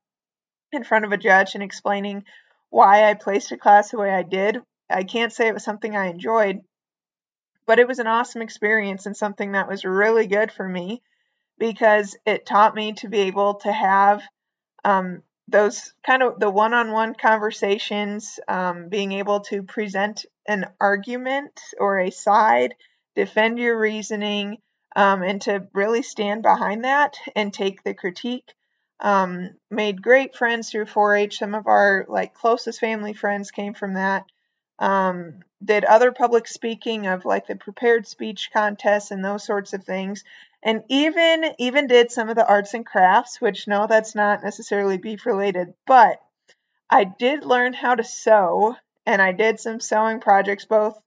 in 0.72 0.84
front 0.84 1.04
of 1.04 1.12
a 1.12 1.18
judge 1.18 1.54
and 1.54 1.62
explaining 1.62 2.24
why 2.70 3.08
I 3.08 3.14
placed 3.14 3.52
a 3.52 3.56
class 3.56 3.90
the 3.90 3.98
way 3.98 4.10
I 4.10 4.22
did. 4.22 4.60
I 4.90 5.04
can't 5.04 5.32
say 5.32 5.46
it 5.46 5.54
was 5.54 5.64
something 5.64 5.96
I 5.96 6.06
enjoyed, 6.06 6.60
but 7.66 7.78
it 7.78 7.88
was 7.88 7.98
an 7.98 8.06
awesome 8.06 8.42
experience 8.42 9.06
and 9.06 9.16
something 9.16 9.52
that 9.52 9.68
was 9.68 9.84
really 9.84 10.26
good 10.26 10.50
for 10.50 10.68
me 10.68 11.02
because 11.58 12.16
it 12.26 12.46
taught 12.46 12.74
me 12.74 12.92
to 12.94 13.08
be 13.08 13.20
able 13.20 13.54
to 13.54 13.72
have 13.72 14.22
um, 14.84 15.22
those 15.48 15.92
kind 16.06 16.22
of 16.22 16.40
the 16.40 16.50
one-on-one 16.50 17.14
conversations, 17.14 18.40
um, 18.48 18.88
being 18.88 19.12
able 19.12 19.40
to 19.40 19.62
present 19.62 20.24
an 20.46 20.66
argument 20.80 21.60
or 21.78 21.98
a 21.98 22.10
side, 22.10 22.74
defend 23.14 23.58
your 23.58 23.78
reasoning, 23.78 24.58
um, 24.96 25.22
and 25.22 25.42
to 25.42 25.66
really 25.72 26.02
stand 26.02 26.42
behind 26.42 26.84
that 26.84 27.16
and 27.34 27.52
take 27.52 27.82
the 27.82 27.94
critique. 27.94 28.52
Um, 29.00 29.50
made 29.70 30.02
great 30.02 30.36
friends 30.36 30.70
through 30.70 30.86
4-H. 30.86 31.38
Some 31.38 31.54
of 31.54 31.66
our 31.66 32.06
like 32.08 32.32
closest 32.32 32.80
family 32.80 33.12
friends 33.12 33.50
came 33.50 33.74
from 33.74 33.94
that. 33.94 34.24
Um, 34.78 35.40
did 35.64 35.84
other 35.84 36.12
public 36.12 36.46
speaking 36.46 37.06
of 37.06 37.24
like 37.24 37.46
the 37.46 37.56
prepared 37.56 38.06
speech 38.06 38.50
contests 38.52 39.10
and 39.10 39.24
those 39.24 39.44
sorts 39.44 39.72
of 39.72 39.84
things, 39.84 40.24
and 40.64 40.82
even 40.88 41.44
even 41.58 41.86
did 41.86 42.10
some 42.10 42.30
of 42.30 42.36
the 42.36 42.46
arts 42.46 42.74
and 42.74 42.86
crafts, 42.86 43.40
which 43.40 43.68
no, 43.68 43.86
that's 43.86 44.14
not 44.14 44.42
necessarily 44.42 44.96
beef 44.96 45.26
related, 45.26 45.74
but 45.86 46.20
I 46.88 47.04
did 47.04 47.44
learn 47.44 47.74
how 47.74 47.94
to 47.94 48.02
sew, 48.04 48.74
and 49.04 49.20
I 49.20 49.32
did 49.32 49.60
some 49.60 49.78
sewing 49.80 50.20
projects 50.20 50.64
both 50.64 50.98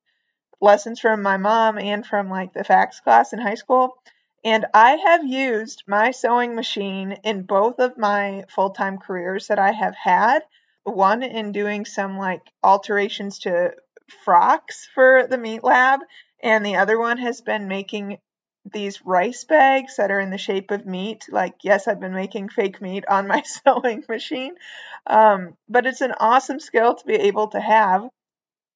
lessons 0.61 0.99
from 0.99 1.21
my 1.21 1.37
mom 1.37 1.77
and 1.79 2.05
from 2.05 2.29
like 2.29 2.53
the 2.53 2.63
FACS 2.63 3.01
class 3.01 3.33
in 3.33 3.39
high 3.39 3.55
school. 3.55 3.97
And 4.43 4.65
I 4.73 4.91
have 4.91 5.25
used 5.25 5.83
my 5.87 6.11
sewing 6.11 6.55
machine 6.55 7.13
in 7.23 7.43
both 7.43 7.79
of 7.79 7.97
my 7.97 8.45
full 8.49 8.69
time 8.69 8.99
careers 8.99 9.47
that 9.47 9.59
I 9.59 9.71
have 9.71 9.95
had. 9.95 10.43
One 10.83 11.23
in 11.23 11.51
doing 11.51 11.85
some 11.85 12.17
like 12.17 12.41
alterations 12.63 13.39
to 13.39 13.73
frocks 14.23 14.87
for 14.93 15.27
the 15.27 15.37
meat 15.37 15.63
lab, 15.63 15.99
and 16.41 16.65
the 16.65 16.77
other 16.77 16.99
one 16.99 17.17
has 17.17 17.41
been 17.41 17.67
making 17.67 18.19
these 18.71 19.05
rice 19.05 19.43
bags 19.43 19.97
that 19.97 20.11
are 20.11 20.19
in 20.19 20.29
the 20.29 20.37
shape 20.37 20.71
of 20.71 20.85
meat. 20.85 21.25
Like, 21.29 21.55
yes, 21.63 21.87
I've 21.87 21.99
been 21.99 22.13
making 22.13 22.49
fake 22.49 22.81
meat 22.81 23.05
on 23.07 23.27
my 23.27 23.41
sewing 23.65 24.03
machine, 24.07 24.55
um, 25.05 25.55
but 25.67 25.85
it's 25.85 26.01
an 26.01 26.13
awesome 26.19 26.59
skill 26.59 26.95
to 26.95 27.05
be 27.05 27.15
able 27.15 27.49
to 27.49 27.59
have 27.59 28.09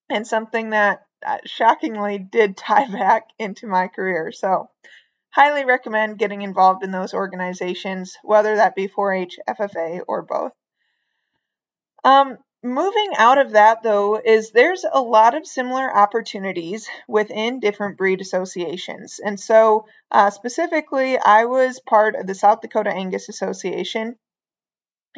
and 0.10 0.28
something 0.28 0.72
that 0.72 1.06
shockingly 1.46 2.18
did 2.20 2.58
tie 2.58 2.88
back 2.88 3.28
into 3.40 3.68
my 3.68 3.88
career. 3.88 4.32
So 4.32 4.70
highly 5.32 5.66
recommend 5.66 6.20
getting 6.20 6.42
involved 6.42 6.84
in 6.84 6.92
those 6.92 7.14
organizations, 7.14 8.18
whether 8.24 8.58
that 8.58 8.76
be 8.76 8.88
4 8.88 9.14
H, 9.14 9.40
FFA, 9.48 10.02
or 10.08 10.22
both. 10.24 10.52
Um, 12.04 12.38
moving 12.64 13.12
out 13.18 13.38
of 13.38 13.52
that, 13.52 13.84
though, 13.84 14.20
is 14.24 14.52
there's 14.52 14.86
a 14.92 15.02
lot 15.02 15.36
of 15.36 15.48
similar 15.48 15.96
opportunities 15.96 16.88
within 17.08 17.60
different 17.60 17.98
breed 17.98 18.22
associations. 18.22 19.20
And 19.24 19.40
so, 19.40 19.86
uh, 20.12 20.30
specifically, 20.30 21.18
I 21.18 21.46
was 21.46 21.80
part 21.80 22.16
of 22.16 22.28
the 22.28 22.36
South 22.36 22.62
Dakota 22.62 22.92
Angus 22.92 23.30
Association. 23.30 24.16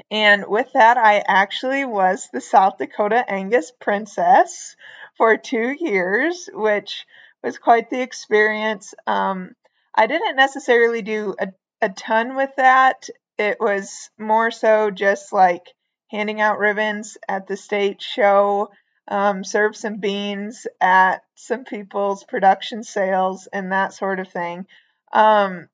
And 0.09 0.45
with 0.47 0.71
that, 0.73 0.97
I 0.97 1.23
actually 1.27 1.85
was 1.85 2.29
the 2.33 2.41
South 2.41 2.77
Dakota 2.77 3.23
Angus 3.27 3.71
Princess 3.79 4.75
for 5.17 5.37
two 5.37 5.75
years, 5.77 6.49
which 6.51 7.05
was 7.43 7.57
quite 7.57 7.89
the 7.89 8.01
experience. 8.01 8.93
Um, 9.05 9.51
I 9.93 10.07
didn't 10.07 10.35
necessarily 10.35 11.01
do 11.01 11.35
a, 11.39 11.49
a 11.81 11.89
ton 11.89 12.35
with 12.35 12.49
that. 12.57 13.07
It 13.37 13.57
was 13.59 14.09
more 14.17 14.49
so 14.49 14.89
just 14.89 15.33
like 15.33 15.63
handing 16.13 16.39
out 16.39 16.59
ribbons 16.59 17.17
at 17.27 17.47
the 17.47 17.57
state 17.57 18.01
show, 18.01 18.69
um, 19.07 19.43
serve 19.43 19.75
some 19.75 19.97
beans 19.97 20.67
at 20.79 21.23
some 21.35 21.65
people's 21.65 22.23
production 22.23 22.83
sales, 22.83 23.47
and 23.51 23.71
that 23.71 23.93
sort 23.93 24.19
of 24.19 24.29
thing. 24.29 24.67
Um, 25.11 25.67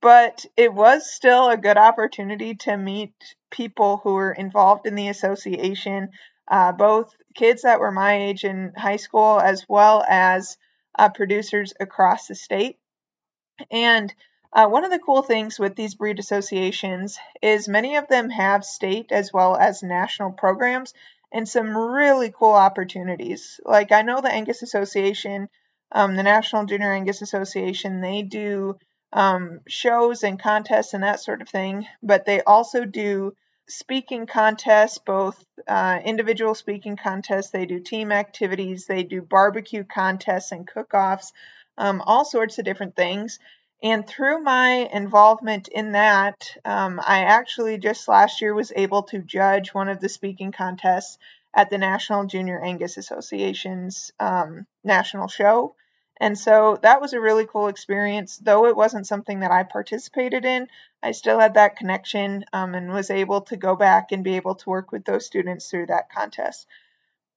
but 0.00 0.44
it 0.56 0.74
was 0.74 1.10
still 1.10 1.48
a 1.48 1.56
good 1.56 1.76
opportunity 1.76 2.54
to 2.54 2.76
meet 2.76 3.14
people 3.50 4.00
who 4.02 4.14
were 4.14 4.32
involved 4.32 4.86
in 4.86 4.96
the 4.96 5.08
association, 5.08 6.10
uh, 6.48 6.72
both 6.72 7.14
kids 7.34 7.62
that 7.62 7.78
were 7.78 7.92
my 7.92 8.16
age 8.16 8.44
in 8.44 8.72
high 8.76 8.96
school 8.96 9.40
as 9.40 9.64
well 9.68 10.04
as 10.08 10.56
uh, 10.98 11.08
producers 11.08 11.72
across 11.78 12.26
the 12.26 12.34
state. 12.34 12.78
And 13.70 14.12
uh, 14.52 14.66
one 14.68 14.84
of 14.84 14.90
the 14.90 14.98
cool 14.98 15.22
things 15.22 15.58
with 15.58 15.74
these 15.76 15.94
breed 15.94 16.18
associations 16.18 17.18
is 17.40 17.68
many 17.68 17.96
of 17.96 18.08
them 18.08 18.28
have 18.28 18.64
state 18.64 19.10
as 19.10 19.32
well 19.32 19.56
as 19.56 19.82
national 19.82 20.32
programs 20.32 20.92
and 21.32 21.48
some 21.48 21.76
really 21.76 22.32
cool 22.36 22.52
opportunities. 22.52 23.58
Like 23.64 23.92
I 23.92 24.02
know 24.02 24.20
the 24.20 24.32
Angus 24.32 24.62
Association, 24.62 25.48
um, 25.90 26.16
the 26.16 26.22
National 26.22 26.66
Junior 26.66 26.92
Angus 26.92 27.22
Association, 27.22 28.00
they 28.00 28.22
do 28.22 28.76
um, 29.12 29.60
shows 29.66 30.22
and 30.22 30.40
contests 30.40 30.94
and 30.94 31.02
that 31.02 31.20
sort 31.20 31.42
of 31.42 31.48
thing, 31.48 31.86
but 32.02 32.26
they 32.26 32.42
also 32.42 32.84
do 32.84 33.34
speaking 33.68 34.26
contests, 34.26 34.98
both 34.98 35.42
uh, 35.66 35.98
individual 36.04 36.54
speaking 36.54 36.96
contests, 36.96 37.50
they 37.50 37.64
do 37.64 37.80
team 37.80 38.12
activities, 38.12 38.86
they 38.86 39.02
do 39.02 39.22
barbecue 39.22 39.84
contests 39.84 40.52
and 40.52 40.66
cook 40.66 40.92
offs, 40.92 41.32
um, 41.78 42.02
all 42.04 42.24
sorts 42.24 42.58
of 42.58 42.64
different 42.64 42.96
things. 42.96 43.38
And 43.82 44.06
through 44.06 44.42
my 44.42 44.88
involvement 44.92 45.66
in 45.66 45.92
that, 45.92 46.56
um, 46.64 47.00
I 47.04 47.24
actually 47.24 47.78
just 47.78 48.06
last 48.06 48.40
year 48.40 48.54
was 48.54 48.72
able 48.76 49.02
to 49.04 49.18
judge 49.18 49.74
one 49.74 49.88
of 49.88 49.98
the 49.98 50.08
speaking 50.08 50.52
contests 50.52 51.18
at 51.52 51.68
the 51.68 51.78
National 51.78 52.24
Junior 52.24 52.60
Angus 52.62 52.96
Association's 52.96 54.12
um, 54.20 54.66
national 54.84 55.26
show. 55.26 55.74
And 56.20 56.38
so 56.38 56.78
that 56.82 57.00
was 57.00 57.12
a 57.12 57.20
really 57.20 57.46
cool 57.46 57.66
experience. 57.66 58.38
Though 58.38 58.66
it 58.66 58.76
wasn't 58.76 59.08
something 59.08 59.40
that 59.40 59.50
I 59.50 59.64
participated 59.64 60.44
in, 60.44 60.68
I 61.02 61.10
still 61.10 61.40
had 61.40 61.54
that 61.54 61.76
connection 61.76 62.44
um, 62.52 62.76
and 62.76 62.92
was 62.92 63.10
able 63.10 63.40
to 63.42 63.56
go 63.56 63.74
back 63.74 64.12
and 64.12 64.22
be 64.22 64.36
able 64.36 64.54
to 64.54 64.70
work 64.70 64.92
with 64.92 65.04
those 65.04 65.26
students 65.26 65.68
through 65.68 65.86
that 65.86 66.10
contest. 66.12 66.68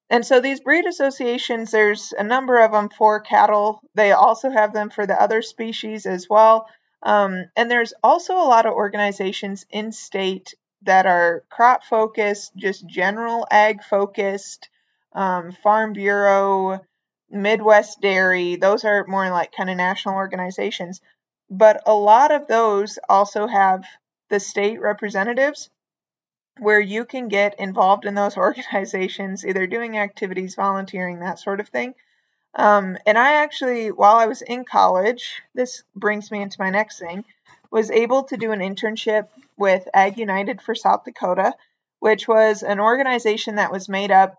And 0.10 0.26
so 0.26 0.40
these 0.40 0.60
breed 0.60 0.86
associations, 0.86 1.72
there's 1.72 2.14
a 2.18 2.24
number 2.24 2.60
of 2.60 2.72
them 2.72 2.90
for 2.90 3.20
cattle. 3.20 3.82
They 3.96 4.12
also 4.12 4.50
have 4.52 4.74
them 4.74 4.90
for 4.90 5.08
the 5.08 5.20
other 5.20 5.42
species 5.42 6.06
as 6.06 6.30
well. 6.30 6.68
Um, 7.02 7.46
and 7.56 7.70
there's 7.70 7.94
also 8.04 8.34
a 8.36 8.50
lot 8.50 8.66
of 8.66 8.74
organizations 8.74 9.66
in 9.70 9.92
state 9.92 10.54
that 10.84 11.06
are 11.06 11.44
crop 11.50 11.84
focused, 11.84 12.56
just 12.56 12.86
general 12.86 13.48
ag 13.50 13.84
focused, 13.84 14.70
um, 15.14 15.52
Farm 15.64 15.94
Bureau, 15.94 16.82
Midwest 17.30 18.02
Dairy. 18.02 18.56
Those 18.56 18.86
are 18.86 19.06
more 19.08 19.30
like 19.30 19.52
kind 19.52 19.70
of 19.70 19.78
national 19.78 20.16
organizations. 20.16 21.02
But 21.50 21.82
a 21.88 21.94
lot 21.94 22.32
of 22.32 22.48
those 22.48 23.00
also 23.10 23.48
have 23.48 23.84
the 24.30 24.40
state 24.40 24.80
representatives 24.80 25.70
where 26.60 26.80
you 26.80 27.06
can 27.06 27.28
get 27.28 27.60
involved 27.60 28.06
in 28.06 28.16
those 28.16 28.38
organizations, 28.48 29.46
either 29.46 29.68
doing 29.68 29.98
activities, 29.98 30.56
volunteering, 30.56 31.20
that 31.20 31.40
sort 31.40 31.60
of 31.60 31.70
thing. 31.70 31.94
Um, 32.56 32.98
and 33.06 33.18
I 33.18 33.44
actually, 33.44 33.92
while 33.92 34.16
I 34.16 34.28
was 34.28 34.42
in 34.42 34.64
college, 34.64 35.42
this 35.54 35.84
brings 35.96 36.32
me 36.32 36.42
into 36.42 36.60
my 36.60 36.70
next 36.70 37.00
thing, 37.00 37.26
was 37.70 37.92
able 37.92 38.24
to 38.26 38.38
do 38.38 38.54
an 38.54 38.62
internship 38.62 39.28
with 39.58 39.88
Ag 39.94 40.18
United 40.18 40.62
for 40.62 40.74
South 40.74 41.04
Dakota, 41.04 41.54
which 42.00 42.28
was 42.28 42.64
an 42.64 42.80
organization 42.80 43.56
that 43.56 43.72
was 43.72 43.90
made 43.90 44.12
up 44.12 44.38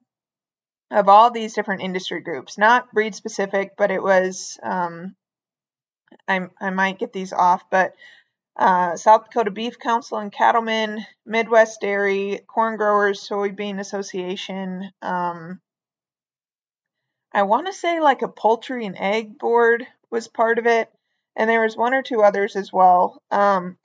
of 0.90 1.08
all 1.08 1.30
these 1.30 1.52
different 1.52 1.82
industry 1.82 2.20
groups, 2.20 2.56
not 2.56 2.92
breed 2.92 3.14
specific, 3.14 3.76
but 3.76 3.90
it 3.90 4.02
was, 4.02 4.58
um, 4.62 5.14
I, 6.28 6.48
I 6.60 6.70
might 6.70 6.98
get 6.98 7.12
these 7.12 7.32
off, 7.32 7.64
but 7.70 7.94
uh, 8.58 8.96
South 8.96 9.24
Dakota 9.24 9.50
Beef 9.50 9.78
Council 9.78 10.18
and 10.18 10.32
Cattlemen, 10.32 11.04
Midwest 11.26 11.80
Dairy, 11.80 12.40
Corn 12.46 12.76
Growers 12.76 13.26
Soybean 13.28 13.78
Association. 13.78 14.90
Um, 15.02 15.60
I 17.32 17.42
want 17.42 17.66
to 17.66 17.72
say 17.72 18.00
like 18.00 18.22
a 18.22 18.28
poultry 18.28 18.86
and 18.86 18.96
egg 18.98 19.38
board 19.38 19.86
was 20.10 20.28
part 20.28 20.58
of 20.58 20.66
it, 20.66 20.90
and 21.36 21.50
there 21.50 21.62
was 21.62 21.76
one 21.76 21.92
or 21.92 22.02
two 22.02 22.22
others 22.22 22.56
as 22.56 22.72
well. 22.72 23.20
Um, 23.30 23.76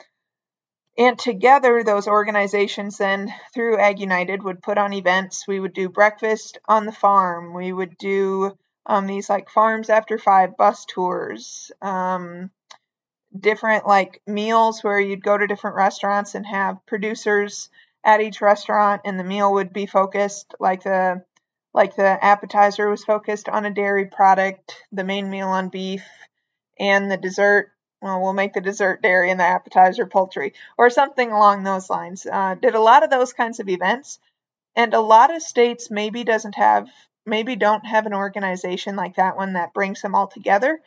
and 0.97 1.17
together, 1.17 1.83
those 1.83 2.07
organizations 2.07 2.97
then 2.97 3.33
through 3.53 3.77
Ag 3.77 3.99
United 3.99 4.43
would 4.43 4.61
put 4.61 4.77
on 4.77 4.93
events. 4.93 5.47
We 5.47 5.59
would 5.59 5.73
do 5.73 5.89
breakfast 5.89 6.59
on 6.65 6.85
the 6.85 6.91
farm. 6.91 7.53
We 7.53 7.73
would 7.73 7.97
do 7.97 8.57
um, 8.85 9.07
these 9.07 9.29
like 9.29 9.49
farms 9.49 9.89
after 9.89 10.17
five 10.17 10.55
bus 10.57 10.85
tours. 10.85 11.71
Um, 11.81 12.51
different 13.37 13.87
like 13.87 14.21
meals 14.27 14.83
where 14.83 14.99
you'd 14.99 15.23
go 15.23 15.37
to 15.37 15.47
different 15.47 15.77
restaurants 15.77 16.35
and 16.35 16.45
have 16.45 16.85
producers 16.85 17.69
at 18.03 18.21
each 18.21 18.41
restaurant 18.41 19.01
and 19.05 19.19
the 19.19 19.23
meal 19.23 19.53
would 19.53 19.71
be 19.71 19.85
focused 19.85 20.53
like 20.59 20.83
the 20.83 21.23
like 21.73 21.95
the 21.95 22.25
appetizer 22.25 22.89
was 22.89 23.05
focused 23.05 23.47
on 23.47 23.65
a 23.65 23.73
dairy 23.73 24.05
product 24.05 24.75
the 24.91 25.03
main 25.03 25.29
meal 25.29 25.47
on 25.47 25.69
beef 25.69 26.03
and 26.79 27.09
the 27.09 27.17
dessert 27.17 27.71
well 28.01 28.21
we'll 28.21 28.33
make 28.33 28.53
the 28.53 28.61
dessert 28.61 29.01
dairy 29.01 29.31
and 29.31 29.39
the 29.39 29.45
appetizer 29.45 30.05
poultry 30.05 30.53
or 30.77 30.89
something 30.89 31.31
along 31.31 31.63
those 31.63 31.89
lines. 31.89 32.25
Uh, 32.25 32.55
did 32.55 32.75
a 32.75 32.81
lot 32.81 33.03
of 33.03 33.09
those 33.09 33.33
kinds 33.33 33.59
of 33.59 33.69
events 33.69 34.19
and 34.75 34.93
a 34.93 34.99
lot 34.99 35.33
of 35.33 35.41
states 35.41 35.91
maybe 35.91 36.23
doesn't 36.23 36.55
have 36.55 36.87
maybe 37.25 37.55
don't 37.55 37.85
have 37.85 38.05
an 38.07 38.13
organization 38.13 38.95
like 38.95 39.15
that 39.15 39.37
one 39.37 39.53
that 39.53 39.73
brings 39.73 40.01
them 40.01 40.15
all 40.15 40.27
together 40.27 40.81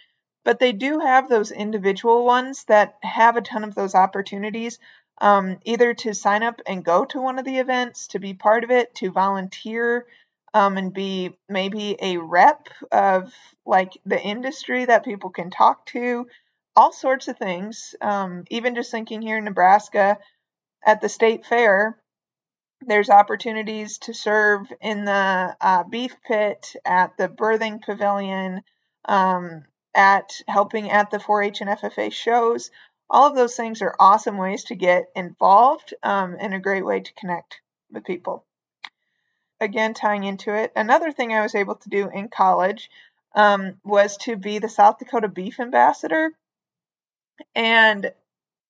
but 0.44 0.58
they 0.58 0.72
do 0.72 1.00
have 1.00 1.28
those 1.28 1.50
individual 1.50 2.24
ones 2.24 2.64
that 2.64 2.96
have 3.02 3.36
a 3.36 3.42
ton 3.42 3.64
of 3.64 3.74
those 3.74 3.94
opportunities 3.94 4.78
um, 5.20 5.58
either 5.64 5.94
to 5.94 6.14
sign 6.14 6.42
up 6.42 6.60
and 6.66 6.84
go 6.84 7.04
to 7.04 7.20
one 7.20 7.38
of 7.38 7.44
the 7.44 7.58
events, 7.58 8.08
to 8.08 8.18
be 8.18 8.34
part 8.34 8.64
of 8.64 8.70
it, 8.70 8.94
to 8.96 9.10
volunteer, 9.10 10.06
um, 10.52 10.76
and 10.76 10.92
be 10.92 11.36
maybe 11.48 11.96
a 12.00 12.16
rep 12.16 12.68
of 12.92 13.32
like 13.66 13.92
the 14.04 14.20
industry 14.20 14.84
that 14.84 15.04
people 15.04 15.30
can 15.30 15.50
talk 15.50 15.86
to, 15.86 16.26
all 16.76 16.92
sorts 16.92 17.28
of 17.28 17.38
things. 17.38 17.94
Um, 18.00 18.44
even 18.50 18.74
just 18.74 18.90
thinking 18.90 19.22
here 19.22 19.38
in 19.38 19.44
Nebraska 19.44 20.18
at 20.84 21.00
the 21.00 21.08
state 21.08 21.46
fair, 21.46 21.98
there's 22.80 23.10
opportunities 23.10 23.98
to 23.98 24.12
serve 24.12 24.70
in 24.80 25.04
the 25.04 25.56
uh, 25.60 25.84
beef 25.84 26.14
pit, 26.26 26.74
at 26.84 27.16
the 27.16 27.28
birthing 27.28 27.82
pavilion, 27.82 28.62
um, 29.06 29.64
at 29.94 30.40
helping 30.48 30.90
at 30.90 31.10
the 31.10 31.20
4 31.20 31.42
H 31.42 31.60
and 31.60 31.70
FFA 31.70 32.12
shows. 32.12 32.70
All 33.08 33.28
of 33.28 33.36
those 33.36 33.54
things 33.54 33.82
are 33.82 33.94
awesome 33.98 34.38
ways 34.38 34.64
to 34.64 34.74
get 34.74 35.06
involved 35.14 35.94
um, 36.02 36.36
and 36.40 36.54
a 36.54 36.58
great 36.58 36.84
way 36.84 37.00
to 37.00 37.14
connect 37.14 37.60
with 37.92 38.04
people. 38.04 38.44
Again, 39.60 39.94
tying 39.94 40.24
into 40.24 40.52
it, 40.54 40.72
another 40.74 41.12
thing 41.12 41.32
I 41.32 41.42
was 41.42 41.54
able 41.54 41.76
to 41.76 41.88
do 41.88 42.08
in 42.08 42.28
college 42.28 42.90
um, 43.34 43.78
was 43.84 44.16
to 44.18 44.36
be 44.36 44.58
the 44.58 44.68
South 44.68 44.98
Dakota 44.98 45.28
Beef 45.28 45.60
Ambassador. 45.60 46.30
And 47.54 48.12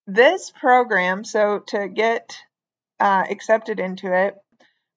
this 0.06 0.50
program, 0.50 1.24
so 1.24 1.60
to 1.68 1.88
get 1.88 2.36
uh, 3.00 3.24
accepted 3.28 3.80
into 3.80 4.12
it, 4.12 4.36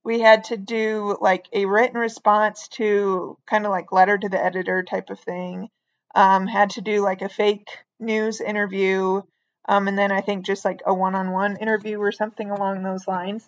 we 0.03 0.19
had 0.19 0.45
to 0.45 0.57
do 0.57 1.17
like 1.19 1.45
a 1.51 1.65
written 1.65 1.97
response 1.97 2.67
to 2.69 3.37
kind 3.45 3.65
of 3.65 3.71
like 3.71 3.91
letter 3.91 4.17
to 4.17 4.29
the 4.29 4.43
editor 4.43 4.83
type 4.83 5.09
of 5.09 5.19
thing 5.19 5.69
um, 6.17 6.47
had 6.47 6.71
to 6.71 6.81
do 6.81 7.01
like 7.03 7.21
a 7.21 7.29
fake 7.29 7.69
news 7.99 8.41
interview, 8.41 9.21
um, 9.69 9.87
and 9.87 9.97
then 9.97 10.11
I 10.11 10.21
think 10.21 10.45
just 10.47 10.65
like 10.65 10.81
a 10.85 10.93
one-on-one 10.93 11.57
interview 11.57 11.99
or 11.99 12.11
something 12.11 12.49
along 12.51 12.83
those 12.83 13.07
lines. 13.07 13.47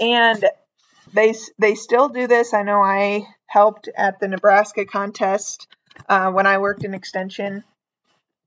And 0.00 0.44
they 1.14 1.34
they 1.58 1.74
still 1.74 2.08
do 2.08 2.26
this. 2.26 2.54
I 2.54 2.62
know 2.62 2.82
I 2.82 3.26
helped 3.46 3.88
at 3.96 4.20
the 4.20 4.28
Nebraska 4.28 4.84
contest 4.86 5.66
uh, 6.08 6.30
when 6.30 6.46
I 6.46 6.58
worked 6.58 6.84
in 6.84 6.94
extension, 6.94 7.64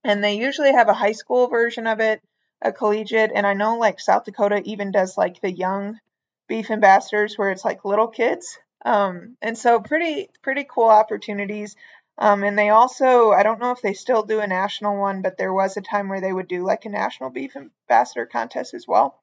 And 0.04 0.24
they 0.24 0.36
usually 0.38 0.72
have 0.72 0.90
a 0.90 0.94
high 0.94 1.12
school 1.14 1.48
version 1.48 1.88
of 1.88 2.00
it, 2.00 2.22
a 2.62 2.72
collegiate, 2.72 3.32
and 3.36 3.46
I 3.46 3.54
know 3.54 3.78
like 3.78 4.00
South 4.00 4.26
Dakota 4.26 4.62
even 4.66 4.92
does 4.92 5.18
like 5.18 5.42
the 5.42 5.52
young 5.52 6.00
beef 6.48 6.72
ambassadors 6.72 7.38
where 7.38 7.52
it's 7.52 7.66
like 7.66 7.86
little 7.86 8.08
kids. 8.08 8.58
Um, 8.86 9.36
and 9.42 9.58
so 9.58 9.82
pretty 9.82 10.30
pretty 10.44 10.66
cool 10.70 10.88
opportunities. 10.90 11.76
Um, 12.18 12.44
and 12.44 12.58
they 12.58 12.70
also, 12.70 13.32
I 13.32 13.44
don't 13.44 13.60
know 13.60 13.72
if 13.72 13.82
they 13.82 13.94
still 13.94 14.24
do 14.24 14.40
a 14.40 14.48
national 14.48 14.98
one, 14.98 15.22
but 15.22 15.38
there 15.38 15.54
was 15.54 15.78
a 15.78 15.82
time 15.82 16.10
where 16.10 16.22
they 16.22 16.34
would 16.34 16.48
do 16.48 16.64
like 16.64 16.86
a 16.86 16.90
national 16.90 17.30
beef 17.30 17.56
ambassador 17.56 18.26
contest 18.26 18.74
as 18.74 18.88
well. 18.88 19.20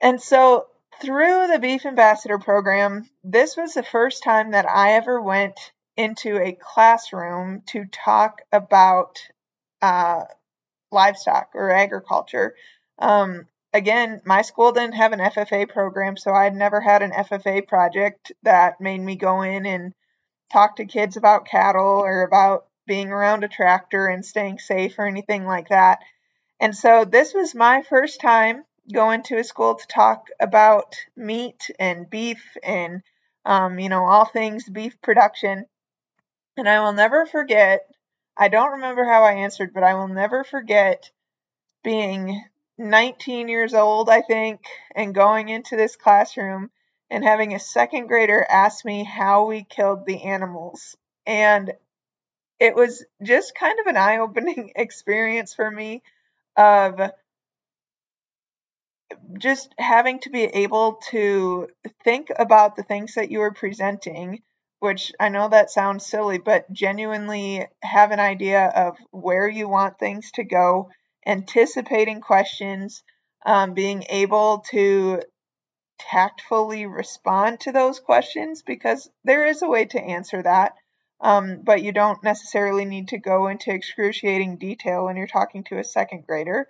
And 0.00 0.20
so 0.20 0.66
through 1.00 1.48
the 1.48 1.58
beef 1.58 1.84
ambassador 1.84 2.38
program, 2.38 3.08
this 3.24 3.56
was 3.56 3.74
the 3.74 3.82
first 3.82 4.22
time 4.22 4.52
that 4.52 4.68
I 4.68 4.92
ever 4.92 5.20
went 5.20 5.72
into 5.96 6.40
a 6.40 6.52
classroom 6.52 7.62
to 7.66 7.84
talk 7.86 8.42
about 8.52 9.20
uh, 9.80 10.22
livestock 10.92 11.50
or 11.54 11.70
agriculture. 11.70 12.54
Um, 12.98 13.48
again, 13.72 14.20
my 14.24 14.42
school 14.42 14.72
didn't 14.72 14.94
have 14.94 15.12
an 15.12 15.18
FFA 15.18 15.68
program, 15.68 16.16
so 16.16 16.32
I'd 16.32 16.54
never 16.54 16.80
had 16.80 17.02
an 17.02 17.10
FFA 17.10 17.66
project 17.66 18.32
that 18.42 18.80
made 18.80 19.00
me 19.00 19.16
go 19.16 19.42
in 19.42 19.66
and 19.66 19.94
talk 20.52 20.76
to 20.76 20.84
kids 20.84 21.16
about 21.16 21.46
cattle 21.46 22.02
or 22.04 22.22
about 22.22 22.66
being 22.86 23.10
around 23.10 23.44
a 23.44 23.48
tractor 23.48 24.06
and 24.06 24.24
staying 24.24 24.58
safe 24.58 24.98
or 24.98 25.06
anything 25.06 25.46
like 25.46 25.68
that. 25.68 26.00
And 26.60 26.76
so 26.76 27.04
this 27.04 27.32
was 27.34 27.54
my 27.54 27.82
first 27.82 28.20
time 28.20 28.64
going 28.92 29.22
to 29.24 29.38
a 29.38 29.44
school 29.44 29.76
to 29.76 29.86
talk 29.86 30.26
about 30.40 30.96
meat 31.16 31.70
and 31.78 32.08
beef 32.08 32.56
and, 32.62 33.02
um, 33.44 33.78
you 33.78 33.88
know, 33.88 34.04
all 34.04 34.24
things 34.24 34.68
beef 34.68 35.00
production. 35.00 35.66
And 36.56 36.68
I 36.68 36.80
will 36.80 36.92
never 36.92 37.26
forget, 37.26 37.86
I 38.36 38.48
don't 38.48 38.72
remember 38.72 39.04
how 39.04 39.22
I 39.22 39.34
answered, 39.34 39.72
but 39.72 39.84
I 39.84 39.94
will 39.94 40.08
never 40.08 40.44
forget 40.44 41.10
being 41.82 42.44
19 42.78 43.48
years 43.48 43.74
old, 43.74 44.08
I 44.10 44.22
think, 44.22 44.60
and 44.94 45.14
going 45.14 45.48
into 45.48 45.76
this 45.76 45.96
classroom 45.96 46.70
and 47.12 47.22
having 47.22 47.54
a 47.54 47.60
second 47.60 48.06
grader 48.06 48.44
ask 48.48 48.86
me 48.86 49.04
how 49.04 49.44
we 49.44 49.64
killed 49.64 50.06
the 50.06 50.22
animals. 50.22 50.96
And 51.26 51.70
it 52.58 52.74
was 52.74 53.04
just 53.22 53.54
kind 53.54 53.78
of 53.78 53.86
an 53.86 53.98
eye 53.98 54.16
opening 54.16 54.72
experience 54.76 55.52
for 55.52 55.70
me 55.70 56.02
of 56.56 56.98
just 59.38 59.74
having 59.76 60.20
to 60.20 60.30
be 60.30 60.44
able 60.44 60.94
to 61.10 61.68
think 62.02 62.28
about 62.34 62.76
the 62.76 62.82
things 62.82 63.16
that 63.16 63.30
you 63.30 63.40
were 63.40 63.52
presenting, 63.52 64.40
which 64.80 65.12
I 65.20 65.28
know 65.28 65.50
that 65.50 65.70
sounds 65.70 66.06
silly, 66.06 66.38
but 66.38 66.72
genuinely 66.72 67.66
have 67.82 68.10
an 68.12 68.20
idea 68.20 68.64
of 68.64 68.96
where 69.10 69.46
you 69.46 69.68
want 69.68 69.98
things 69.98 70.30
to 70.32 70.44
go, 70.44 70.88
anticipating 71.26 72.22
questions, 72.22 73.02
um, 73.44 73.74
being 73.74 74.06
able 74.08 74.64
to 74.70 75.20
tactfully 76.10 76.86
respond 76.86 77.60
to 77.60 77.72
those 77.72 78.00
questions 78.00 78.62
because 78.62 79.10
there 79.24 79.46
is 79.46 79.62
a 79.62 79.68
way 79.68 79.84
to 79.86 80.00
answer 80.00 80.42
that. 80.42 80.74
Um, 81.20 81.60
but 81.62 81.82
you 81.82 81.92
don't 81.92 82.22
necessarily 82.24 82.84
need 82.84 83.08
to 83.08 83.18
go 83.18 83.46
into 83.46 83.72
excruciating 83.72 84.56
detail 84.56 85.04
when 85.04 85.16
you're 85.16 85.28
talking 85.28 85.62
to 85.64 85.78
a 85.78 85.84
second 85.84 86.26
grader 86.26 86.66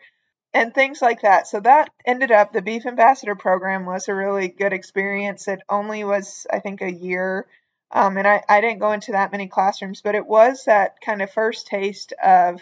and 0.52 0.74
things 0.74 1.00
like 1.00 1.22
that. 1.22 1.46
So 1.46 1.60
that 1.60 1.90
ended 2.04 2.30
up 2.30 2.52
the 2.52 2.60
Beef 2.60 2.84
Ambassador 2.84 3.34
program 3.34 3.86
was 3.86 4.08
a 4.08 4.14
really 4.14 4.48
good 4.48 4.74
experience. 4.74 5.48
It 5.48 5.61
only 5.68 6.04
was, 6.04 6.46
I 6.52 6.59
think, 6.59 6.83
a 6.83 6.92
year. 6.92 7.46
Um, 7.90 8.18
and 8.18 8.28
I, 8.28 8.42
I 8.48 8.61
didn't 8.61 8.80
go 8.80 8.92
into 8.92 9.12
that 9.12 9.33
many 9.33 9.48
classrooms, 9.48 10.02
but 10.02 10.14
it 10.14 10.26
was 10.26 10.64
that 10.64 11.00
kind 11.00 11.22
of 11.22 11.30
first 11.30 11.66
taste 11.66 12.12
of, 12.22 12.61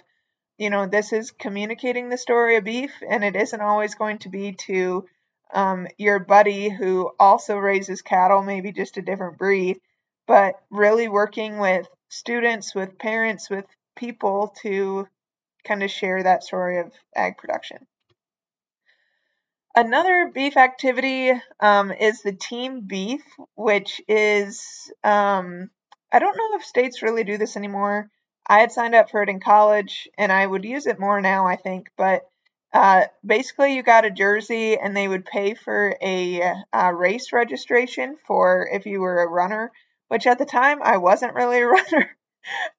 you 0.59 0.71
know, 0.71 0.87
this 0.87 1.13
is 1.13 1.33
communicating 1.33 2.09
the 2.09 2.19
story 2.19 2.57
of 2.57 2.65
beef, 2.65 2.93
and 3.09 3.25
it 3.25 3.35
isn't 3.35 3.61
always 3.61 3.95
going 3.95 4.19
to 4.19 4.29
be 4.29 4.53
to 4.67 5.07
um, 5.53 5.87
your 5.99 6.19
buddy 6.19 6.69
who 6.69 7.11
also 7.19 7.57
raises 7.57 8.03
cattle, 8.03 8.43
maybe 8.43 8.73
just 8.73 8.97
a 8.97 9.03
different 9.03 9.39
breed, 9.39 9.81
but 10.27 10.55
really 10.71 11.09
working 11.09 11.59
with 11.59 11.89
students, 12.09 12.75
with 12.75 12.99
parents, 12.99 13.51
with 13.51 13.65
people 13.97 14.55
to 14.63 15.07
kind 15.65 15.83
of 15.83 15.91
share 15.91 16.23
that 16.23 16.45
story 16.45 16.79
of 16.79 16.93
ag 17.15 17.37
production. 17.37 17.87
Another 19.75 20.31
beef 20.35 20.57
activity 20.57 21.33
um, 21.61 21.93
is 21.93 22.23
the 22.23 22.33
team 22.33 22.83
beef, 22.87 23.23
which 23.55 24.01
is, 24.09 24.91
um, 25.05 25.71
I 26.13 26.19
don't 26.19 26.37
know 26.37 26.57
if 26.57 26.65
states 26.65 27.03
really 27.03 27.23
do 27.23 27.39
this 27.39 27.57
anymore. 27.57 28.11
I 28.49 28.59
had 28.59 28.73
signed 28.73 28.97
up 28.97 29.11
for 29.11 29.23
it 29.23 29.29
in 29.29 29.39
college 29.39 30.09
and 30.19 30.33
I 30.33 30.45
would 30.45 30.65
use 30.65 30.87
it 30.87 30.99
more 30.99 31.21
now, 31.21 31.47
I 31.47 31.55
think, 31.55 31.89
but 31.97 32.23
uh, 32.73 33.05
basically, 33.25 33.75
you 33.75 33.83
got 33.83 34.05
a 34.05 34.11
jersey, 34.11 34.79
and 34.79 34.97
they 34.97 35.09
would 35.09 35.25
pay 35.25 35.55
for 35.55 35.97
a, 36.01 36.55
a 36.73 36.95
race 36.95 37.33
registration 37.33 38.17
for 38.27 38.69
if 38.73 38.87
you 38.87 39.01
were 39.01 39.23
a 39.23 39.29
runner. 39.29 39.73
Which 40.09 40.27
at 40.27 40.39
the 40.39 40.45
time 40.45 40.83
I 40.83 40.97
wasn't 40.97 41.35
really 41.35 41.61
a 41.61 41.67
runner, 41.69 42.17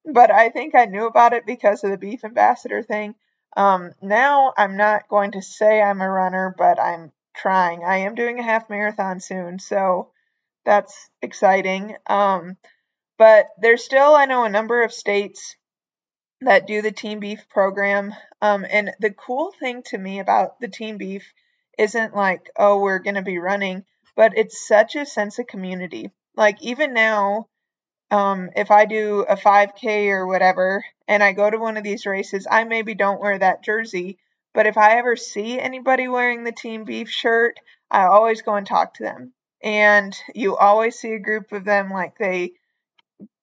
but 0.06 0.32
I 0.32 0.50
think 0.50 0.76
I 0.76 0.86
knew 0.86 1.06
about 1.06 1.34
it 1.34 1.46
because 1.46 1.84
of 1.84 1.92
the 1.92 1.98
beef 1.98 2.24
ambassador 2.24 2.84
thing. 2.84 3.16
Um, 3.56 3.92
now 4.02 4.54
I'm 4.58 4.78
not 4.78 5.10
going 5.10 5.32
to 5.32 5.42
say 5.42 5.82
I'm 5.82 6.02
a 6.02 6.10
runner, 6.10 6.54
but 6.58 6.80
I'm 6.80 7.12
trying. 7.36 7.84
I 7.84 7.98
am 8.00 8.16
doing 8.16 8.40
a 8.40 8.44
half 8.44 8.70
marathon 8.70 9.20
soon, 9.20 9.60
so 9.60 10.12
that's 10.66 11.10
exciting. 11.22 11.96
Um, 12.08 12.58
but 13.18 13.48
there's 13.60 13.84
still, 13.84 14.16
I 14.16 14.26
know, 14.26 14.46
a 14.46 14.50
number 14.50 14.84
of 14.84 14.94
states 14.94 15.56
that 16.42 16.68
do 16.68 16.82
the 16.82 16.92
team 16.92 17.20
beef 17.20 17.48
program. 17.50 18.14
Um, 18.42 18.66
and 18.70 18.92
the 19.00 19.12
cool 19.12 19.54
thing 19.60 19.84
to 19.88 19.98
me 19.98 20.20
about 20.20 20.60
the 20.60 20.68
team 20.68 20.98
beef 20.98 21.34
isn't 21.78 22.16
like, 22.16 22.50
oh, 22.58 22.80
we're 22.80 23.00
going 23.00 23.16
to 23.16 23.22
be 23.22 23.38
running, 23.38 23.86
but 24.16 24.34
it's 24.36 24.68
such 24.68 24.96
a 24.96 25.06
sense 25.06 25.40
of 25.40 25.48
community. 25.48 26.12
Like, 26.36 26.62
even 26.62 26.94
now, 26.94 27.48
um, 28.10 28.50
if 28.56 28.72
I 28.72 28.86
do 28.86 29.22
a 29.22 29.36
5K 29.36 30.10
or 30.10 30.28
whatever, 30.28 30.84
and 31.08 31.24
I 31.24 31.32
go 31.32 31.50
to 31.50 31.58
one 31.58 31.78
of 31.78 31.84
these 31.84 32.06
races, 32.06 32.48
I 32.50 32.64
maybe 32.64 32.96
don't 32.96 33.22
wear 33.22 33.38
that 33.38 33.64
jersey, 33.64 34.18
but 34.54 34.66
if 34.66 34.78
I 34.78 34.98
ever 34.98 35.16
see 35.16 35.60
anybody 35.60 36.08
wearing 36.08 36.44
the 36.44 36.52
team 36.52 36.84
beef 36.84 37.10
shirt, 37.10 37.60
I 37.90 38.04
always 38.04 38.42
go 38.42 38.56
and 38.56 38.68
talk 38.68 38.96
to 38.96 39.04
them. 39.04 39.34
And 39.64 40.18
you 40.34 40.58
always 40.58 40.98
see 40.98 41.14
a 41.14 41.20
group 41.20 41.52
of 41.52 41.66
them 41.66 41.92
like 41.92 42.18
they 42.18 42.54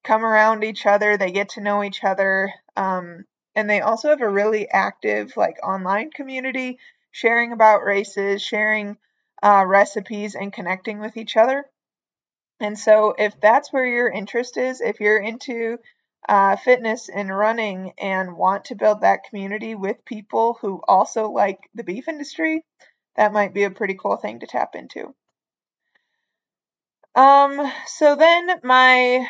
come 0.05 0.25
around 0.25 0.65
each 0.65 0.87
other, 0.87 1.17
they 1.17 1.31
get 1.31 1.51
to 1.51 1.61
know 1.61 1.83
each 1.83 2.05
other. 2.05 2.53
Um, 2.77 3.25
and 3.55 3.69
they 3.69 3.81
also 3.81 4.11
have 4.11 4.21
a 4.21 4.29
really 4.29 4.69
active 4.69 5.37
like 5.37 5.57
online 5.63 6.11
community 6.11 6.79
sharing 7.11 7.53
about 7.53 7.85
races, 7.85 8.41
sharing 8.43 8.97
uh, 9.43 9.65
recipes, 9.67 10.35
and 10.35 10.53
connecting 10.53 11.01
with 11.01 11.17
each 11.17 11.37
other. 11.37 11.65
And 12.61 12.79
so, 12.79 13.15
if 13.19 13.41
that's 13.41 13.73
where 13.73 13.87
your 13.87 14.11
interest 14.11 14.57
is, 14.57 14.81
if 14.81 15.01
you're 15.01 15.21
into 15.21 15.79
uh, 16.29 16.57
fitness 16.57 17.09
and 17.09 17.37
running 17.37 17.93
and 17.99 18.37
want 18.37 18.67
to 18.67 18.75
build 18.75 19.01
that 19.01 19.25
community 19.29 19.75
with 19.75 20.05
people 20.05 20.59
who 20.61 20.81
also 20.87 21.31
like 21.31 21.59
the 21.75 21.85
beef 21.85 22.09
industry, 22.09 22.65
that 23.17 23.33
might 23.33 23.55
be 23.55 23.65
a 23.65 23.71
pretty 23.71 23.95
cool 23.95 24.17
thing 24.17 24.41
to 24.41 24.47
tap 24.47 24.75
into. 24.75 25.15
Um, 27.15 27.73
so 27.87 28.15
then 28.15 28.61
my 28.63 29.27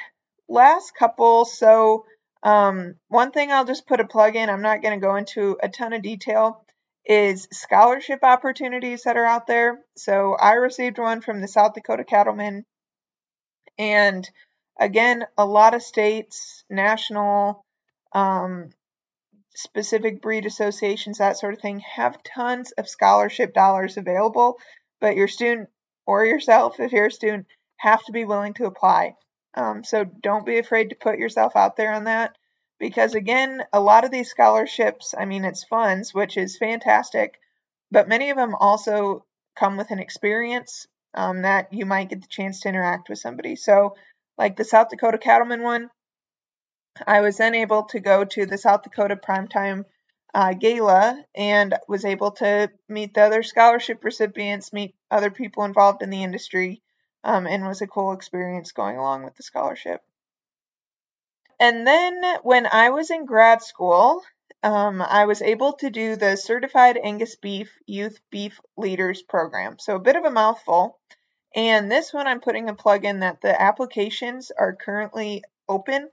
last 0.49 0.95
couple, 0.95 1.45
so 1.45 2.05
um, 2.43 2.95
one 3.09 3.33
thing 3.33 3.51
I'll 3.51 3.65
just 3.65 3.87
put 3.87 4.01
a 4.01 4.07
plug 4.07 4.37
in, 4.37 4.51
I'm 4.51 4.63
not 4.63 4.83
going 4.83 4.99
to 4.99 5.05
go 5.05 5.17
into 5.17 5.59
a 5.63 5.69
ton 5.69 5.93
of 5.93 6.03
detail, 6.03 6.65
is 7.05 7.49
scholarship 7.53 8.21
opportunities 8.23 9.03
that 9.05 9.17
are 9.17 9.25
out 9.25 9.47
there. 9.47 9.81
So 9.97 10.35
I 10.35 10.55
received 10.55 10.99
one 10.99 11.21
from 11.21 11.41
the 11.41 11.49
South 11.49 11.75
Dakota 11.75 12.05
Cattlemen. 12.05 12.65
And 13.79 14.29
again, 14.79 15.25
a 15.37 15.47
lot 15.47 15.75
of 15.75 15.83
states, 15.83 16.65
national, 16.69 17.65
um, 18.13 18.71
specific 19.55 20.23
breed 20.23 20.47
associations, 20.47 21.19
that 21.19 21.39
sort 21.39 21.55
of 21.55 21.61
thing, 21.61 21.81
have 21.81 22.23
tons 22.23 22.73
of 22.73 22.89
scholarship 22.89 23.55
dollars 23.55 23.97
available. 23.97 24.59
But 25.01 25.17
your 25.17 25.29
student 25.29 25.69
or 26.07 26.25
yourself, 26.25 26.79
if 26.79 26.93
you're 26.93 27.07
a 27.07 27.11
student, 27.11 27.47
have 27.79 28.05
to 28.05 28.13
be 28.13 28.25
willing 28.25 28.55
to 28.55 28.67
apply. 28.67 29.15
Um, 29.55 29.85
so 29.85 30.05
don't 30.05 30.47
be 30.47 30.59
afraid 30.59 30.91
to 30.91 30.97
put 30.97 31.19
yourself 31.19 31.57
out 31.57 31.77
there 31.77 31.93
on 31.93 32.05
that 32.05 32.37
because, 32.79 33.15
again, 33.15 33.63
a 33.73 33.81
lot 33.81 34.05
of 34.05 34.11
these 34.11 34.31
scholarships, 34.31 35.15
I 35.19 35.25
mean, 35.25 35.45
it's 35.45 35.65
funds, 35.65 36.15
which 36.15 36.37
is 36.37 36.59
fantastic, 36.59 37.39
but 37.91 38.09
many 38.09 38.31
of 38.31 38.37
them 38.37 38.55
also 38.55 39.25
come 39.57 39.77
with 39.77 39.91
an 39.91 39.99
experience 39.99 40.87
um, 41.15 41.43
that 41.43 41.73
you 41.73 41.87
might 41.87 42.11
get 42.11 42.21
the 42.21 42.29
chance 42.29 42.61
to 42.61 42.69
interact 42.69 43.09
with 43.09 43.19
somebody. 43.19 43.57
So, 43.57 43.97
like 44.37 44.57
the 44.57 44.65
South 44.65 44.91
Dakota 44.91 45.19
Cattlemen 45.19 45.63
one, 45.63 45.91
I 47.07 47.21
was 47.21 47.37
then 47.37 47.55
able 47.55 47.85
to 47.85 48.01
go 48.01 48.25
to 48.25 48.47
the 48.47 48.59
South 48.59 48.83
Dakota 48.83 49.17
Primetime 49.17 49.85
uh, 50.35 50.55
Gala 50.55 51.25
and 51.35 51.75
was 51.89 52.05
able 52.05 52.33
to 52.33 52.71
meet 52.89 53.15
the 53.15 53.23
other 53.23 53.43
scholarship 53.43 54.05
recipients, 54.05 54.73
meet 54.73 54.95
other 55.11 55.31
people 55.31 55.65
involved 55.65 56.03
in 56.03 56.11
the 56.11 56.23
industry, 56.23 56.83
um, 57.25 57.47
and 57.47 57.67
was 57.67 57.83
a 57.83 57.87
cool 57.87 58.13
experience 58.13 58.73
going 58.73 58.97
along 58.97 59.25
with 59.25 59.37
the 59.37 59.43
scholarship. 59.43 60.03
And 61.61 61.87
then 61.87 62.23
when 62.43 62.67
I 62.67 62.91
was 62.91 63.11
in 63.11 63.27
grad 63.27 63.63
school, 63.63 64.23
um, 64.63 65.03
I 65.03 65.27
was 65.27 65.43
able 65.43 65.75
to 65.75 65.91
do 65.91 66.17
the 66.17 66.37
Certified 66.37 66.99
Angus 67.03 67.37
Beef 67.37 67.71
Youth 67.87 68.21
Beef 68.31 68.61
Leaders 68.77 69.23
Program. 69.23 69.79
So 69.79 69.97
a 69.97 70.01
bit 70.01 70.17
of 70.17 70.25
a 70.25 70.31
mouthful. 70.31 70.99
And 71.55 71.91
this 71.91 72.13
one, 72.13 72.27
I'm 72.27 72.41
putting 72.41 72.69
a 72.69 72.75
plug 72.75 73.05
in 73.05 73.21
that 73.21 73.41
the 73.41 73.61
applications 73.61 74.51
are 74.51 74.77
currently 74.77 75.45
open. 75.69 76.11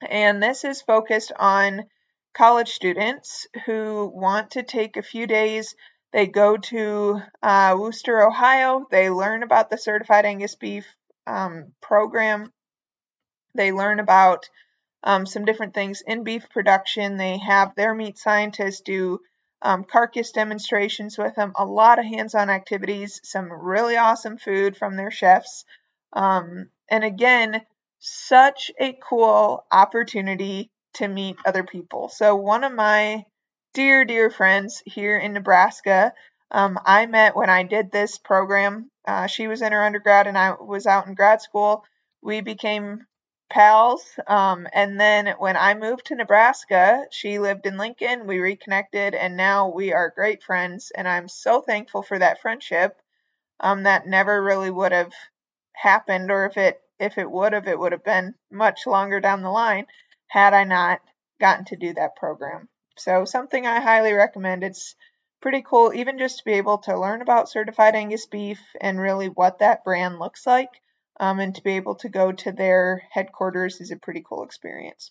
And 0.00 0.42
this 0.42 0.64
is 0.64 0.82
focused 0.82 1.32
on 1.36 1.86
college 2.34 2.70
students 2.70 3.46
who 3.66 4.10
want 4.14 4.52
to 4.52 4.62
take 4.62 4.96
a 4.96 5.02
few 5.02 5.26
days. 5.26 5.74
They 6.12 6.26
go 6.26 6.56
to 6.56 7.22
uh, 7.42 7.76
Wooster, 7.78 8.22
Ohio. 8.22 8.86
They 8.90 9.10
learn 9.10 9.42
about 9.42 9.70
the 9.70 9.78
Certified 9.78 10.24
Angus 10.24 10.54
Beef 10.54 10.86
um, 11.26 11.72
program. 11.80 12.52
They 13.54 13.72
learn 13.72 14.00
about 14.00 14.48
um, 15.02 15.26
some 15.26 15.44
different 15.44 15.74
things 15.74 16.02
in 16.06 16.24
beef 16.24 16.48
production. 16.50 17.16
They 17.16 17.38
have 17.38 17.74
their 17.74 17.94
meat 17.94 18.18
scientists 18.18 18.80
do 18.80 19.20
um, 19.60 19.84
carcass 19.84 20.32
demonstrations 20.32 21.18
with 21.18 21.34
them, 21.34 21.52
a 21.56 21.64
lot 21.64 21.98
of 21.98 22.04
hands 22.04 22.34
on 22.34 22.48
activities, 22.48 23.20
some 23.24 23.52
really 23.52 23.96
awesome 23.96 24.38
food 24.38 24.76
from 24.76 24.96
their 24.96 25.10
chefs. 25.10 25.64
Um, 26.12 26.70
and 26.88 27.04
again, 27.04 27.62
such 27.98 28.70
a 28.78 28.92
cool 28.92 29.66
opportunity 29.70 30.70
to 30.94 31.08
meet 31.08 31.36
other 31.44 31.64
people. 31.64 32.08
So, 32.08 32.36
one 32.36 32.64
of 32.64 32.72
my 32.72 33.24
dear, 33.78 34.04
dear 34.04 34.28
friends 34.28 34.82
here 34.86 35.16
in 35.16 35.32
Nebraska, 35.32 36.12
um, 36.50 36.80
I 36.84 37.06
met 37.06 37.36
when 37.36 37.48
I 37.48 37.62
did 37.62 37.92
this 37.92 38.18
program. 38.18 38.90
Uh, 39.06 39.28
she 39.28 39.46
was 39.46 39.62
in 39.62 39.70
her 39.70 39.84
undergrad 39.84 40.26
and 40.26 40.36
I 40.36 40.54
was 40.60 40.84
out 40.84 41.06
in 41.06 41.14
grad 41.14 41.40
school. 41.42 41.84
We 42.20 42.40
became 42.40 43.06
pals. 43.48 44.18
Um, 44.26 44.66
and 44.72 44.98
then 44.98 45.32
when 45.38 45.56
I 45.56 45.74
moved 45.74 46.06
to 46.06 46.16
Nebraska, 46.16 47.04
she 47.12 47.38
lived 47.38 47.66
in 47.66 47.76
Lincoln. 47.76 48.26
We 48.26 48.40
reconnected, 48.40 49.14
and 49.14 49.36
now 49.36 49.68
we 49.68 49.92
are 49.92 50.10
great 50.10 50.42
friends. 50.42 50.90
And 50.92 51.06
I'm 51.06 51.28
so 51.28 51.60
thankful 51.60 52.02
for 52.02 52.18
that 52.18 52.40
friendship. 52.40 53.00
Um, 53.60 53.84
that 53.84 54.08
never 54.08 54.42
really 54.42 54.72
would 54.72 54.90
have 54.90 55.12
happened, 55.72 56.32
or 56.32 56.46
if 56.46 56.56
it 56.56 56.80
if 56.98 57.16
it 57.16 57.30
would 57.30 57.52
have, 57.52 57.68
it 57.68 57.78
would 57.78 57.92
have 57.92 58.02
been 58.02 58.34
much 58.50 58.88
longer 58.88 59.20
down 59.20 59.42
the 59.42 59.50
line 59.50 59.86
had 60.26 60.52
I 60.52 60.64
not 60.64 61.00
gotten 61.38 61.64
to 61.66 61.76
do 61.76 61.94
that 61.94 62.16
program. 62.16 62.68
So 62.98 63.24
something 63.24 63.66
I 63.66 63.80
highly 63.80 64.12
recommend. 64.12 64.64
It's 64.64 64.94
pretty 65.40 65.62
cool, 65.62 65.92
even 65.94 66.18
just 66.18 66.38
to 66.38 66.44
be 66.44 66.54
able 66.54 66.78
to 66.78 66.98
learn 66.98 67.22
about 67.22 67.48
certified 67.48 67.94
Angus 67.94 68.26
beef 68.26 68.60
and 68.80 69.00
really 69.00 69.28
what 69.28 69.60
that 69.60 69.84
brand 69.84 70.18
looks 70.18 70.46
like 70.46 70.70
um, 71.20 71.40
and 71.40 71.54
to 71.54 71.62
be 71.62 71.72
able 71.72 71.96
to 71.96 72.08
go 72.08 72.32
to 72.32 72.52
their 72.52 73.02
headquarters 73.10 73.80
is 73.80 73.90
a 73.90 73.96
pretty 73.96 74.24
cool 74.26 74.44
experience. 74.44 75.10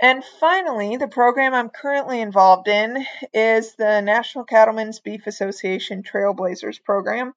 And 0.00 0.24
finally, 0.40 0.96
the 0.96 1.08
program 1.08 1.54
I'm 1.54 1.70
currently 1.70 2.20
involved 2.20 2.68
in 2.68 3.06
is 3.32 3.74
the 3.76 4.00
National 4.00 4.44
Cattlemen's 4.44 5.00
Beef 5.00 5.26
Association 5.26 6.02
Trailblazers 6.02 6.82
program. 6.82 7.32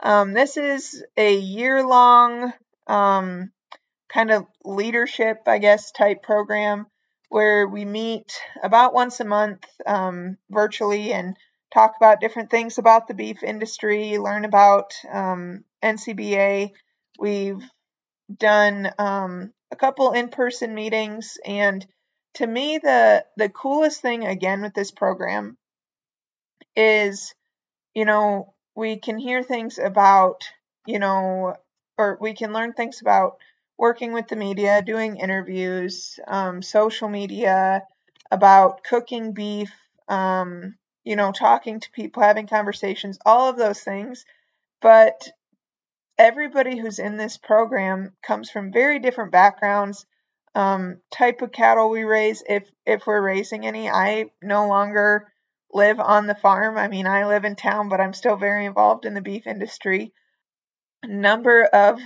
Um, 0.00 0.32
this 0.32 0.56
is 0.56 1.04
a 1.16 1.34
year 1.34 1.86
long 1.86 2.52
um, 2.86 3.52
kind 4.08 4.30
of 4.30 4.46
leadership, 4.64 5.42
I 5.46 5.58
guess, 5.58 5.92
type 5.92 6.22
program 6.22 6.86
where 7.30 7.66
we 7.66 7.84
meet 7.86 8.38
about 8.62 8.92
once 8.92 9.20
a 9.20 9.24
month 9.24 9.64
um, 9.86 10.36
virtually 10.50 11.12
and 11.12 11.36
talk 11.72 11.94
about 11.96 12.20
different 12.20 12.50
things 12.50 12.76
about 12.76 13.08
the 13.08 13.14
beef 13.14 13.42
industry, 13.44 14.18
learn 14.18 14.44
about 14.44 14.94
um, 15.10 15.64
NCBA. 15.82 16.72
We've 17.20 17.62
done 18.36 18.92
um, 18.98 19.52
a 19.70 19.76
couple 19.76 20.12
in-person 20.12 20.74
meetings, 20.74 21.38
and 21.44 21.86
to 22.34 22.46
me, 22.46 22.78
the 22.78 23.24
the 23.36 23.48
coolest 23.48 24.02
thing 24.02 24.26
again 24.26 24.62
with 24.62 24.74
this 24.74 24.90
program 24.90 25.56
is, 26.76 27.34
you 27.94 28.04
know, 28.04 28.54
we 28.74 28.98
can 28.98 29.18
hear 29.18 29.42
things 29.42 29.78
about, 29.78 30.44
you 30.86 30.98
know, 30.98 31.54
or 31.98 32.18
we 32.20 32.34
can 32.34 32.52
learn 32.52 32.72
things 32.72 33.00
about 33.00 33.38
working 33.80 34.12
with 34.12 34.28
the 34.28 34.36
media, 34.36 34.82
doing 34.82 35.16
interviews, 35.16 36.20
um, 36.28 36.60
social 36.60 37.08
media, 37.08 37.82
about 38.30 38.84
cooking 38.84 39.32
beef, 39.32 39.72
um, 40.06 40.76
you 41.02 41.16
know, 41.16 41.32
talking 41.32 41.80
to 41.80 41.90
people, 41.92 42.22
having 42.22 42.46
conversations, 42.46 43.18
all 43.24 43.48
of 43.48 43.56
those 43.56 43.80
things. 43.80 44.26
But 44.82 45.26
everybody 46.18 46.78
who's 46.78 46.98
in 46.98 47.16
this 47.16 47.38
program 47.38 48.12
comes 48.22 48.50
from 48.50 48.70
very 48.70 48.98
different 48.98 49.32
backgrounds. 49.32 50.04
Um, 50.54 50.98
type 51.10 51.40
of 51.40 51.50
cattle 51.50 51.88
we 51.88 52.02
raise, 52.02 52.42
if 52.46 52.68
if 52.84 53.06
we're 53.06 53.22
raising 53.22 53.66
any, 53.66 53.88
I 53.88 54.26
no 54.42 54.68
longer 54.68 55.32
live 55.72 56.00
on 56.00 56.26
the 56.26 56.34
farm. 56.34 56.76
I 56.76 56.88
mean, 56.88 57.06
I 57.06 57.26
live 57.26 57.46
in 57.46 57.56
town, 57.56 57.88
but 57.88 58.00
I'm 58.00 58.12
still 58.12 58.36
very 58.36 58.66
involved 58.66 59.06
in 59.06 59.14
the 59.14 59.22
beef 59.22 59.46
industry. 59.46 60.12
Number 61.02 61.64
of 61.64 61.98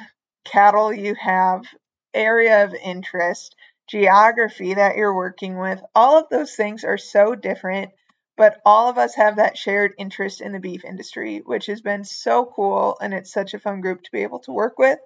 cattle 0.44 0.92
you 0.92 1.14
have, 1.14 1.64
area 2.12 2.64
of 2.64 2.74
interest, 2.74 3.56
geography 3.88 4.74
that 4.74 4.96
you're 4.96 5.14
working 5.14 5.58
with, 5.58 5.82
all 5.94 6.18
of 6.18 6.28
those 6.30 6.54
things 6.54 6.84
are 6.84 6.98
so 6.98 7.34
different 7.34 7.90
but 8.36 8.60
all 8.64 8.88
of 8.88 8.98
us 8.98 9.14
have 9.14 9.36
that 9.36 9.56
shared 9.56 9.94
interest 9.98 10.40
in 10.40 10.52
the 10.52 10.58
beef 10.58 10.84
industry, 10.84 11.38
which 11.44 11.66
has 11.66 11.80
been 11.80 12.04
so 12.04 12.44
cool, 12.44 12.96
and 13.00 13.14
it's 13.14 13.32
such 13.32 13.54
a 13.54 13.58
fun 13.58 13.80
group 13.80 14.02
to 14.02 14.12
be 14.12 14.22
able 14.22 14.40
to 14.40 14.52
work 14.52 14.78
with. 14.78 14.98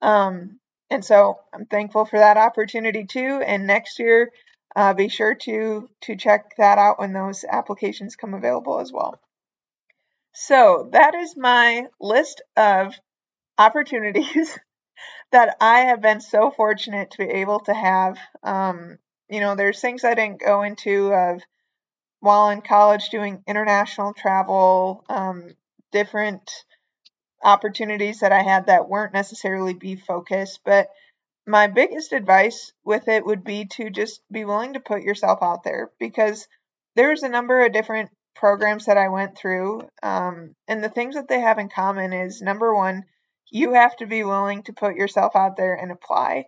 Um, 0.00 0.60
and 0.90 1.04
so 1.04 1.40
I'm 1.52 1.66
thankful 1.66 2.04
for 2.04 2.18
that 2.18 2.36
opportunity 2.36 3.04
too. 3.04 3.42
And 3.44 3.66
next 3.66 3.98
year, 3.98 4.30
uh, 4.76 4.94
be 4.94 5.08
sure 5.08 5.34
to 5.34 5.88
to 6.02 6.16
check 6.16 6.56
that 6.58 6.78
out 6.78 6.98
when 6.98 7.12
those 7.12 7.44
applications 7.44 8.16
come 8.16 8.34
available 8.34 8.78
as 8.78 8.92
well. 8.92 9.18
So 10.34 10.88
that 10.92 11.14
is 11.14 11.36
my 11.36 11.86
list 12.00 12.42
of 12.56 12.94
opportunities 13.56 14.56
that 15.32 15.56
I 15.60 15.80
have 15.80 16.00
been 16.00 16.20
so 16.20 16.50
fortunate 16.50 17.10
to 17.12 17.18
be 17.18 17.24
able 17.24 17.60
to 17.60 17.74
have. 17.74 18.18
Um, 18.42 18.98
you 19.28 19.40
know, 19.40 19.54
there's 19.54 19.80
things 19.80 20.04
I 20.04 20.14
didn't 20.14 20.40
go 20.40 20.62
into 20.62 21.12
of 21.12 21.42
while 22.20 22.50
in 22.50 22.62
college 22.62 23.10
doing 23.10 23.42
international 23.46 24.14
travel, 24.14 25.04
um, 25.08 25.50
different 25.92 26.50
opportunities 27.42 28.20
that 28.20 28.32
I 28.32 28.42
had 28.42 28.66
that 28.66 28.88
weren't 28.88 29.12
necessarily 29.12 29.74
beef 29.74 30.02
focused. 30.06 30.60
But 30.64 30.88
my 31.46 31.66
biggest 31.66 32.12
advice 32.12 32.72
with 32.84 33.08
it 33.08 33.24
would 33.24 33.44
be 33.44 33.66
to 33.66 33.90
just 33.90 34.20
be 34.30 34.44
willing 34.44 34.74
to 34.74 34.80
put 34.80 35.02
yourself 35.02 35.38
out 35.42 35.62
there 35.62 35.90
because 35.98 36.48
there's 36.96 37.22
a 37.22 37.28
number 37.28 37.64
of 37.64 37.72
different 37.72 38.10
programs 38.34 38.86
that 38.86 38.98
I 38.98 39.08
went 39.08 39.36
through. 39.36 39.82
Um, 40.02 40.54
and 40.66 40.82
the 40.82 40.88
things 40.88 41.14
that 41.14 41.28
they 41.28 41.40
have 41.40 41.58
in 41.58 41.68
common 41.68 42.12
is 42.12 42.42
number 42.42 42.74
one, 42.74 43.04
you 43.50 43.74
have 43.74 43.96
to 43.96 44.06
be 44.06 44.24
willing 44.24 44.62
to 44.64 44.72
put 44.72 44.96
yourself 44.96 45.34
out 45.36 45.56
there 45.56 45.74
and 45.74 45.90
apply 45.90 46.44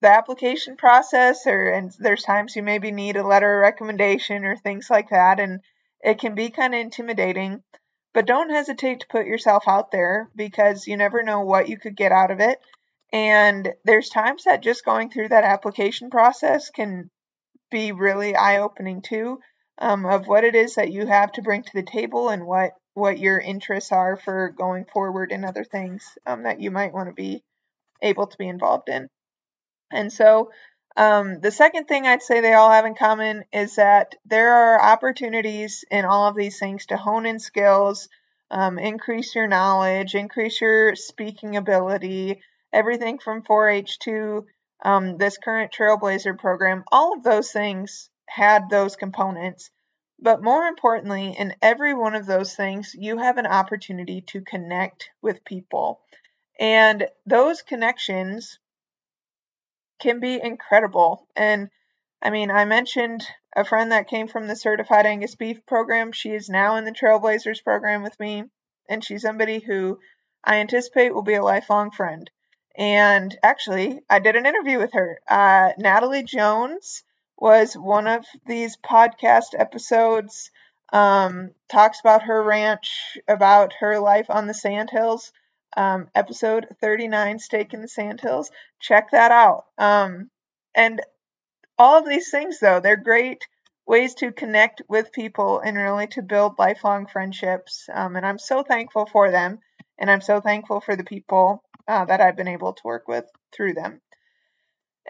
the 0.00 0.08
application 0.08 0.76
process 0.76 1.46
or 1.46 1.68
and 1.68 1.92
there's 1.98 2.22
times 2.22 2.54
you 2.54 2.62
maybe 2.62 2.92
need 2.92 3.16
a 3.16 3.26
letter 3.26 3.56
of 3.56 3.62
recommendation 3.62 4.44
or 4.44 4.56
things 4.56 4.88
like 4.88 5.10
that 5.10 5.40
and 5.40 5.60
it 6.00 6.20
can 6.20 6.34
be 6.34 6.50
kind 6.50 6.74
of 6.74 6.80
intimidating. 6.80 7.62
But 8.14 8.26
don't 8.26 8.50
hesitate 8.50 9.00
to 9.00 9.06
put 9.08 9.26
yourself 9.26 9.64
out 9.66 9.90
there 9.90 10.30
because 10.34 10.86
you 10.86 10.96
never 10.96 11.22
know 11.22 11.40
what 11.40 11.68
you 11.68 11.78
could 11.78 11.96
get 11.96 12.12
out 12.12 12.30
of 12.30 12.40
it. 12.40 12.58
And 13.12 13.72
there's 13.84 14.08
times 14.08 14.44
that 14.44 14.62
just 14.62 14.84
going 14.84 15.10
through 15.10 15.28
that 15.28 15.44
application 15.44 16.10
process 16.10 16.70
can 16.70 17.10
be 17.70 17.92
really 17.92 18.34
eye-opening 18.34 19.02
too 19.02 19.40
um, 19.78 20.06
of 20.06 20.26
what 20.26 20.44
it 20.44 20.54
is 20.54 20.74
that 20.74 20.92
you 20.92 21.06
have 21.06 21.32
to 21.32 21.42
bring 21.42 21.62
to 21.62 21.70
the 21.74 21.82
table 21.82 22.28
and 22.28 22.46
what 22.46 22.72
what 22.98 23.18
your 23.18 23.38
interests 23.38 23.92
are 23.92 24.16
for 24.16 24.50
going 24.50 24.84
forward 24.84 25.32
and 25.32 25.44
other 25.44 25.64
things 25.64 26.18
um, 26.26 26.42
that 26.42 26.60
you 26.60 26.70
might 26.70 26.92
want 26.92 27.08
to 27.08 27.14
be 27.14 27.42
able 28.02 28.26
to 28.26 28.38
be 28.38 28.48
involved 28.48 28.88
in 28.88 29.08
and 29.90 30.12
so 30.12 30.50
um, 30.98 31.38
the 31.40 31.52
second 31.52 31.84
thing 31.86 32.06
I'd 32.06 32.22
say 32.22 32.40
they 32.40 32.54
all 32.54 32.72
have 32.72 32.84
in 32.84 32.96
common 32.96 33.44
is 33.52 33.76
that 33.76 34.16
there 34.26 34.52
are 34.52 34.82
opportunities 34.82 35.84
in 35.90 36.04
all 36.04 36.26
of 36.26 36.34
these 36.34 36.58
things 36.58 36.86
to 36.86 36.96
hone 36.96 37.24
in 37.24 37.38
skills, 37.38 38.08
um, 38.50 38.80
increase 38.80 39.34
your 39.34 39.46
knowledge, 39.46 40.16
increase 40.16 40.60
your 40.60 40.96
speaking 40.96 41.56
ability, 41.56 42.42
everything 42.72 43.20
from 43.20 43.42
4 43.42 43.68
H 43.68 43.98
to 44.00 44.46
um, 44.84 45.18
this 45.18 45.38
current 45.38 45.72
Trailblazer 45.72 46.36
program. 46.36 46.82
All 46.90 47.12
of 47.12 47.22
those 47.22 47.52
things 47.52 48.10
had 48.26 48.68
those 48.68 48.96
components. 48.96 49.70
But 50.20 50.42
more 50.42 50.64
importantly, 50.64 51.36
in 51.38 51.54
every 51.62 51.94
one 51.94 52.14
of 52.14 52.26
those 52.26 52.54
things, 52.54 52.94
you 52.98 53.18
have 53.18 53.38
an 53.38 53.46
opportunity 53.46 54.20
to 54.22 54.40
connect 54.40 55.10
with 55.22 55.44
people. 55.44 56.00
And 56.58 57.08
those 57.24 57.62
connections 57.62 58.58
can 60.00 60.18
be 60.20 60.40
incredible. 60.42 61.28
And 61.36 61.70
I 62.20 62.30
mean, 62.30 62.50
I 62.50 62.64
mentioned 62.64 63.24
a 63.54 63.64
friend 63.64 63.92
that 63.92 64.08
came 64.08 64.26
from 64.26 64.48
the 64.48 64.56
Certified 64.56 65.06
Angus 65.06 65.36
Beef 65.36 65.64
program. 65.66 66.10
She 66.12 66.30
is 66.30 66.48
now 66.48 66.76
in 66.76 66.84
the 66.84 66.92
Trailblazers 66.92 67.62
program 67.62 68.02
with 68.02 68.18
me, 68.18 68.44
and 68.88 69.04
she's 69.04 69.22
somebody 69.22 69.60
who 69.60 70.00
I 70.42 70.56
anticipate 70.56 71.14
will 71.14 71.22
be 71.22 71.34
a 71.34 71.44
lifelong 71.44 71.90
friend. 71.92 72.28
And 72.76 73.36
actually, 73.42 74.00
I 74.10 74.18
did 74.18 74.36
an 74.36 74.46
interview 74.46 74.78
with 74.78 74.92
her. 74.92 75.20
Uh, 75.28 75.72
Natalie 75.78 76.22
Jones 76.22 77.02
was 77.38 77.74
one 77.74 78.06
of 78.06 78.26
these 78.46 78.76
podcast 78.76 79.54
episodes. 79.56 80.50
Um, 80.92 81.50
talks 81.70 82.00
about 82.00 82.22
her 82.24 82.42
ranch, 82.42 83.18
about 83.28 83.74
her 83.80 83.98
life 83.98 84.26
on 84.28 84.46
the 84.46 84.54
Sandhills. 84.54 85.32
Um, 85.76 86.08
episode 86.14 86.66
39, 86.80 87.38
Stake 87.38 87.74
in 87.74 87.82
the 87.82 87.88
Sandhills. 87.88 88.50
Check 88.80 89.10
that 89.12 89.30
out. 89.30 89.66
Um, 89.76 90.30
and 90.74 91.00
all 91.78 91.98
of 91.98 92.08
these 92.08 92.30
things, 92.30 92.58
though, 92.58 92.80
they're 92.80 92.96
great 92.96 93.46
ways 93.86 94.14
to 94.14 94.32
connect 94.32 94.82
with 94.88 95.12
people 95.12 95.60
and 95.60 95.76
really 95.76 96.06
to 96.08 96.22
build 96.22 96.58
lifelong 96.58 97.06
friendships. 97.06 97.88
Um, 97.92 98.16
and 98.16 98.26
I'm 98.26 98.38
so 98.38 98.62
thankful 98.62 99.06
for 99.06 99.30
them. 99.30 99.60
And 99.98 100.10
I'm 100.10 100.20
so 100.20 100.40
thankful 100.40 100.80
for 100.80 100.96
the 100.96 101.04
people 101.04 101.62
uh, 101.86 102.04
that 102.04 102.20
I've 102.20 102.36
been 102.36 102.48
able 102.48 102.72
to 102.74 102.82
work 102.84 103.08
with 103.08 103.24
through 103.52 103.74
them. 103.74 104.00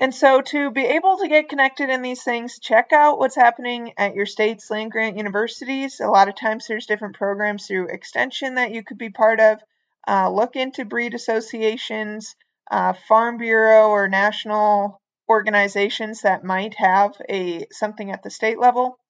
And 0.00 0.14
so, 0.14 0.40
to 0.40 0.70
be 0.70 0.84
able 0.84 1.18
to 1.18 1.28
get 1.28 1.48
connected 1.48 1.90
in 1.90 2.02
these 2.02 2.22
things, 2.22 2.60
check 2.60 2.92
out 2.92 3.18
what's 3.18 3.34
happening 3.34 3.94
at 3.98 4.14
your 4.14 4.26
state's 4.26 4.70
land 4.70 4.92
grant 4.92 5.16
universities. 5.16 5.98
A 5.98 6.06
lot 6.06 6.28
of 6.28 6.36
times, 6.36 6.68
there's 6.68 6.86
different 6.86 7.16
programs 7.16 7.66
through 7.66 7.88
Extension 7.88 8.54
that 8.54 8.70
you 8.70 8.84
could 8.84 8.98
be 8.98 9.10
part 9.10 9.40
of. 9.40 9.58
Uh, 10.06 10.30
look 10.30 10.54
into 10.54 10.84
breed 10.84 11.14
associations, 11.14 12.36
uh, 12.70 12.92
Farm 13.08 13.38
Bureau, 13.38 13.88
or 13.88 14.08
national 14.08 15.00
organizations 15.28 16.22
that 16.22 16.44
might 16.44 16.74
have 16.74 17.14
a 17.28 17.66
something 17.72 18.12
at 18.12 18.22
the 18.22 18.30
state 18.30 18.60
level. 18.60 19.00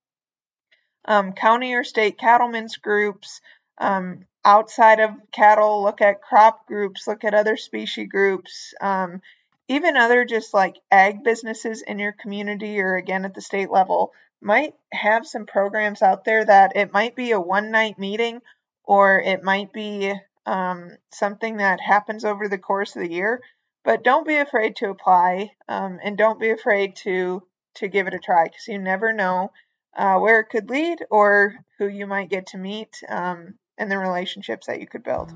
Um, 1.05 1.35
county 1.35 1.75
or 1.75 1.85
state 1.85 2.19
cattlemen's 2.19 2.79
groups. 2.79 3.43
Um, 3.77 4.25
outside 4.43 5.01
of 5.01 5.11
cattle, 5.33 5.83
look 5.83 6.01
at 6.01 6.23
crop 6.23 6.67
groups, 6.67 7.07
look 7.07 7.25
at 7.25 7.35
other 7.35 7.59
species 7.59 8.09
groups. 8.09 8.73
Um, 8.81 9.21
even 9.69 9.97
other 9.97 10.25
just 10.25 10.53
like 10.55 10.77
ag 10.91 11.23
businesses 11.23 11.83
in 11.83 11.99
your 11.99 12.13
community 12.13 12.81
or 12.81 12.97
again 12.97 13.25
at 13.25 13.35
the 13.35 13.41
state 13.41 13.71
level 13.71 14.13
might 14.41 14.75
have 14.93 15.27
some 15.27 15.47
programs 15.47 16.03
out 16.03 16.25
there 16.25 16.45
that 16.45 16.77
it 16.77 16.93
might 16.93 17.15
be 17.15 17.33
a 17.33 17.41
one 17.41 17.71
night 17.71 17.99
meeting 17.99 18.41
or 18.85 19.21
it 19.21 19.43
might 19.43 19.73
be 19.73 20.13
um, 20.47 20.91
something 21.13 21.59
that 21.59 21.81
happens 21.81 22.25
over 22.25 22.49
the 22.49 22.59
course 22.59 22.97
of 22.97 23.03
the 23.03 23.13
year 23.13 23.41
but 23.85 24.05
don't 24.05 24.27
be 24.27 24.37
afraid 24.37 24.77
to 24.77 24.91
apply 24.91 25.51
um, 25.69 25.99
and 26.03 26.17
don't 26.17 26.41
be 26.41 26.51
afraid 26.51 26.97
to 26.97 27.43
to 27.75 27.89
give 27.89 28.07
it 28.07 28.15
a 28.15 28.19
try 28.19 28.45
because 28.45 28.67
you 28.67 28.79
never 28.79 29.13
know 29.13 29.51
uh, 29.97 30.19
where 30.19 30.41
it 30.41 30.49
could 30.49 30.71
lead 30.71 31.05
or 31.11 31.55
who 31.79 31.87
you 31.87 32.07
might 32.07 32.31
get 32.31 32.49
to 32.49 32.59
meet 32.59 33.03
um, 33.09 33.55
and 33.77 33.91
the 33.91 33.99
relationships 33.99 34.67
that 34.67 34.81
you 34.81 34.87
could 34.87 35.03
build 35.03 35.33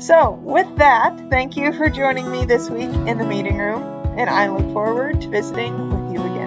so, 0.00 0.30
with 0.42 0.76
that, 0.76 1.28
thank 1.28 1.58
you 1.58 1.74
for 1.74 1.90
joining 1.90 2.30
me 2.32 2.46
this 2.46 2.70
week 2.70 2.88
in 2.88 3.18
the 3.18 3.24
meeting 3.24 3.58
room, 3.58 3.82
and 4.16 4.30
I 4.30 4.48
look 4.48 4.72
forward 4.72 5.20
to 5.20 5.28
visiting 5.28 5.90
with 5.90 6.14
you 6.14 6.20
again. 6.22 6.39